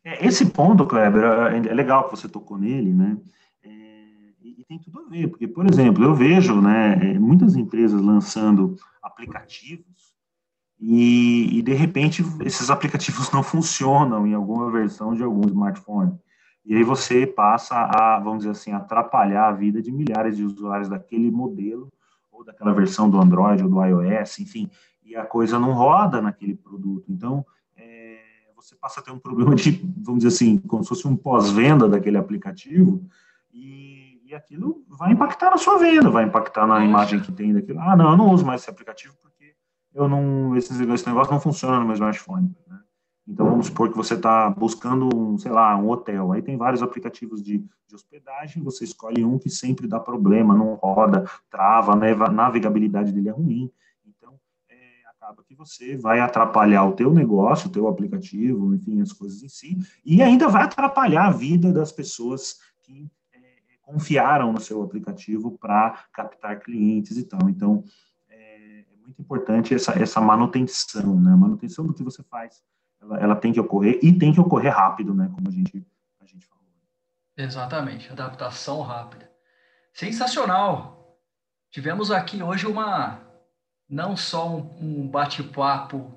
É, 0.04 0.26
esse 0.26 0.46
ponto, 0.48 0.86
Kleber, 0.86 1.24
é, 1.24 1.58
é 1.58 1.74
legal 1.74 2.06
que 2.06 2.12
você 2.12 2.28
tocou 2.28 2.58
nele, 2.58 2.94
né? 2.94 3.18
E 4.44 4.66
tem 4.66 4.80
tudo 4.80 5.00
a 5.00 5.10
ver, 5.10 5.28
porque, 5.28 5.48
por 5.48 5.68
exemplo, 5.68 6.04
eu 6.04 6.16
vejo, 6.16 6.60
né, 6.62 6.96
muitas 7.20 7.56
empresas 7.56 8.02
lançando 8.02 8.76
aplicativos 9.02 10.16
e, 10.80 11.60
e, 11.60 11.62
de 11.62 11.74
repente 11.74 12.24
esses 12.44 12.72
aplicativos 12.72 13.32
não 13.32 13.44
funcionam 13.44 14.26
em 14.26 14.34
alguma 14.34 14.72
versão 14.72 15.14
de 15.14 15.22
algum 15.22 15.48
smartphone. 15.48 16.18
E 16.66 16.76
aí 16.76 16.84
você 16.84 17.28
passa 17.28 17.76
a, 17.76 18.20
vamos 18.20 18.40
dizer 18.40 18.52
assim, 18.52 18.72
atrapalhar 18.72 19.50
a 19.50 19.52
vida 19.52 19.82
de 19.82 19.92
milhares 19.92 20.38
de 20.38 20.44
usuários 20.44 20.90
daquele 20.90 21.30
modelo 21.30 21.92
ou 22.42 22.46
daquela 22.46 22.74
versão 22.74 23.10
do 23.10 23.20
Android 23.20 23.64
ou 23.64 23.70
do 23.70 23.84
iOS, 23.84 24.40
enfim, 24.40 24.70
e 25.04 25.16
a 25.16 25.26
coisa 25.26 25.58
não 25.58 25.74
roda 25.74 26.22
naquele 26.22 26.56
produto. 26.56 27.12
Então, 27.12 27.46
é, 27.76 28.20
você 28.56 28.76
passa 28.76 29.00
a 29.00 29.04
ter 29.04 29.12
um 29.12 29.20
problema 29.20 29.56
de, 29.56 29.72
vamos 29.98 30.24
dizer 30.24 30.36
assim, 30.36 30.58
como 30.58 30.84
se 30.84 30.90
fosse 30.90 31.08
um 31.08 31.16
pós-venda 31.16 31.88
daquele 31.88 32.18
aplicativo 32.18 33.04
e, 33.52 34.22
e 34.26 34.36
aquilo 34.36 34.84
vai 34.88 35.12
impactar 35.12 35.50
na 35.50 35.58
sua 35.58 35.78
venda, 35.78 36.10
vai 36.10 36.26
impactar 36.26 36.68
na 36.68 36.84
imagem 36.84 37.20
que 37.20 37.32
tem 37.32 37.54
daquilo. 37.54 37.80
Ah, 37.80 37.96
não, 37.96 38.12
eu 38.12 38.18
não 38.18 38.32
uso 38.32 38.46
mais 38.46 38.62
esse 38.62 38.70
aplicativo 38.70 39.14
eu 39.94 40.08
não, 40.08 40.56
esse, 40.56 40.72
esse 40.72 41.08
negócio 41.08 41.32
não 41.32 41.40
funciona 41.40 41.80
no 41.80 41.86
meu 41.86 41.94
smartphone. 41.94 42.56
Né? 42.68 42.80
Então, 43.32 43.50
vamos 43.50 43.68
supor 43.68 43.90
que 43.90 43.96
você 43.96 44.16
está 44.16 44.50
buscando, 44.50 45.10
um, 45.16 45.38
sei 45.38 45.52
lá, 45.52 45.78
um 45.78 45.90
hotel. 45.90 46.34
Aí 46.34 46.42
tem 46.42 46.58
vários 46.58 46.84
aplicativos 46.84 47.42
de, 47.42 47.60
de 47.88 47.96
hospedagem, 47.96 48.62
você 48.62 48.84
escolhe 48.84 49.24
um 49.24 49.40
que 49.40 49.50
sempre 49.50 49.88
dá 49.88 50.02
problema, 50.02 50.54
não 50.54 50.76
roda, 50.76 51.26
trava, 51.50 51.96
né, 51.96 52.12
a 52.12 52.30
navegabilidade 52.30 53.14
dele 53.14 53.30
é 53.30 53.32
ruim. 53.32 53.72
Então, 54.06 54.38
é, 54.70 54.76
acaba 55.10 55.44
que 55.44 55.56
você 55.56 55.96
vai 55.96 56.20
atrapalhar 56.20 56.84
o 56.84 56.92
teu 56.92 57.14
negócio, 57.14 57.70
o 57.70 57.72
teu 57.72 57.88
aplicativo, 57.88 58.76
enfim, 58.76 59.02
as 59.02 59.14
coisas 59.14 59.42
em 59.42 59.50
si, 59.50 59.78
e 60.06 60.22
ainda 60.22 60.50
vai 60.50 60.64
atrapalhar 60.64 61.28
a 61.28 61.32
vida 61.32 61.72
das 61.72 61.92
pessoas 61.92 62.60
que 62.84 63.10
é, 63.34 63.40
confiaram 63.82 64.52
no 64.52 64.60
seu 64.60 64.84
aplicativo 64.84 65.58
para 65.58 66.04
captar 66.12 66.60
clientes 66.60 67.18
e 67.18 67.24
tal. 67.24 67.50
Então, 67.50 67.84
muito 69.12 69.22
importante 69.22 69.74
essa, 69.74 69.92
essa 69.92 70.22
manutenção, 70.22 71.20
né? 71.20 71.36
Manutenção 71.36 71.86
do 71.86 71.94
que 71.94 72.04
você 72.04 72.24
faz, 72.24 72.64
ela, 73.02 73.20
ela 73.20 73.36
tem 73.36 73.52
que 73.52 73.60
ocorrer 73.60 74.00
e 74.02 74.14
tem 74.14 74.32
que 74.32 74.40
ocorrer 74.40 74.74
rápido, 74.74 75.14
né? 75.14 75.30
Como 75.34 75.48
a 75.48 75.52
gente, 75.52 75.86
a 76.22 76.26
gente 76.26 76.46
falou. 76.46 76.64
Exatamente, 77.36 78.12
adaptação 78.12 78.82
rápida. 78.82 79.30
Sensacional! 79.94 81.18
Tivemos 81.72 82.12
aqui 82.12 82.44
hoje 82.44 82.68
uma, 82.68 83.22
não 83.90 84.16
só 84.16 84.50
um, 84.50 84.78
um 84.80 85.08
bate-papo 85.08 86.14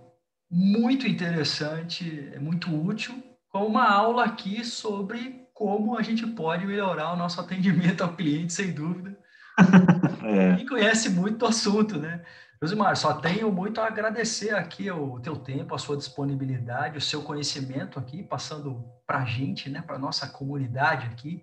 muito 0.50 1.06
interessante, 1.06 2.32
muito 2.40 2.74
útil, 2.74 3.14
com 3.48 3.64
uma 3.66 3.88
aula 3.88 4.24
aqui 4.24 4.64
sobre 4.64 5.48
como 5.54 5.96
a 5.96 6.02
gente 6.02 6.26
pode 6.26 6.66
melhorar 6.66 7.12
o 7.12 7.16
nosso 7.16 7.40
atendimento 7.40 8.02
ao 8.02 8.14
cliente, 8.14 8.52
sem 8.52 8.72
dúvida. 8.72 9.16
é. 10.24 10.60
E 10.60 10.66
conhece 10.66 11.08
muito 11.08 11.38
do 11.38 11.46
assunto, 11.46 11.98
né? 11.98 12.24
Josimar, 12.64 12.96
só 12.96 13.12
tenho 13.12 13.52
muito 13.52 13.78
a 13.78 13.86
agradecer 13.86 14.54
aqui 14.54 14.90
o 14.90 15.20
teu 15.20 15.36
tempo, 15.36 15.74
a 15.74 15.78
sua 15.78 15.98
disponibilidade, 15.98 16.96
o 16.96 17.00
seu 17.00 17.20
conhecimento 17.20 17.98
aqui, 17.98 18.22
passando 18.22 18.82
para 19.06 19.18
a 19.18 19.24
gente, 19.26 19.68
né, 19.68 19.82
para 19.82 19.96
a 19.96 19.98
nossa 19.98 20.26
comunidade 20.26 21.06
aqui 21.06 21.42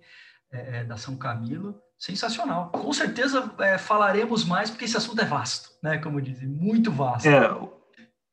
é, 0.50 0.80
é, 0.80 0.84
da 0.84 0.96
São 0.96 1.16
Camilo. 1.16 1.80
Sensacional. 1.96 2.70
Com 2.70 2.92
certeza 2.92 3.48
é, 3.60 3.78
falaremos 3.78 4.44
mais, 4.44 4.68
porque 4.68 4.84
esse 4.84 4.96
assunto 4.96 5.22
é 5.22 5.24
vasto, 5.24 5.70
né, 5.80 5.96
como 5.98 6.20
dizem, 6.20 6.48
muito 6.48 6.90
vasto. 6.90 7.28
É, 7.28 7.56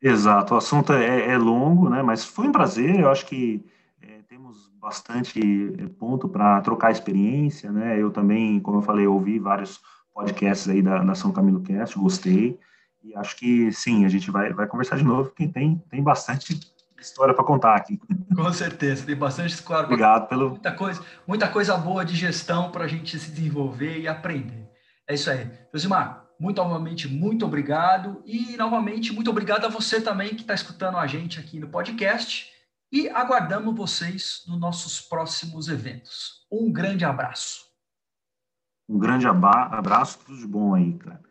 exato, 0.01 0.55
o 0.55 0.57
assunto 0.57 0.91
é, 0.91 1.27
é 1.27 1.37
longo, 1.37 1.91
né, 1.91 2.01
mas 2.01 2.25
foi 2.25 2.47
um 2.47 2.51
prazer, 2.51 2.99
eu 2.99 3.11
acho 3.11 3.27
que 3.27 3.63
é, 4.01 4.23
temos 4.27 4.67
bastante 4.81 5.39
é, 5.77 5.87
ponto 5.89 6.27
para 6.27 6.59
trocar 6.61 6.91
experiência, 6.91 7.71
né, 7.71 8.01
eu 8.01 8.09
também, 8.09 8.59
como 8.59 8.79
eu 8.79 8.81
falei, 8.81 9.05
ouvi 9.05 9.37
vários 9.37 9.79
podcasts 10.11 10.67
aí 10.67 10.81
da, 10.81 11.03
da 11.03 11.13
São 11.13 11.31
Camilo 11.31 11.61
Cast, 11.61 11.95
gostei, 11.99 12.59
e 13.03 13.15
acho 13.15 13.35
que 13.35 13.71
sim, 13.71 14.05
a 14.05 14.09
gente 14.09 14.29
vai, 14.29 14.53
vai 14.53 14.67
conversar 14.67 14.97
de 14.97 15.03
novo, 15.03 15.29
porque 15.29 15.47
tem, 15.47 15.81
tem 15.89 16.03
bastante 16.03 16.59
história 16.99 17.33
para 17.33 17.43
contar 17.43 17.75
aqui. 17.75 17.99
Com 18.35 18.51
certeza, 18.53 19.05
tem 19.05 19.15
bastante 19.15 19.53
história. 19.53 19.85
Obrigado 19.85 20.27
pelo. 20.27 20.51
Muita 20.51 20.71
coisa, 20.71 21.05
muita 21.25 21.47
coisa 21.47 21.77
boa 21.77 22.03
de 22.03 22.15
gestão 22.15 22.71
para 22.71 22.83
a 22.83 22.87
gente 22.87 23.17
se 23.17 23.31
desenvolver 23.31 23.99
e 23.99 24.07
aprender. 24.07 24.69
É 25.07 25.13
isso 25.13 25.29
aí. 25.29 25.49
Josimar, 25.73 26.25
muito 26.39 26.57
novamente, 26.57 27.07
muito 27.07 27.45
obrigado. 27.45 28.21
E 28.25 28.55
novamente, 28.57 29.13
muito 29.13 29.29
obrigado 29.29 29.65
a 29.65 29.69
você 29.69 30.01
também 30.01 30.35
que 30.35 30.41
está 30.41 30.53
escutando 30.53 30.97
a 30.97 31.07
gente 31.07 31.39
aqui 31.39 31.59
no 31.59 31.69
podcast. 31.69 32.47
E 32.91 33.07
aguardamos 33.09 33.75
vocês 33.75 34.43
nos 34.47 34.59
nossos 34.59 34.99
próximos 34.99 35.67
eventos. 35.67 36.45
Um 36.51 36.71
grande 36.71 37.05
abraço. 37.05 37.69
Um 38.87 38.97
grande 38.97 39.27
abraço, 39.27 40.19
tudo 40.25 40.39
de 40.39 40.47
bom 40.47 40.73
aí, 40.73 40.97
Kleber. 40.97 41.28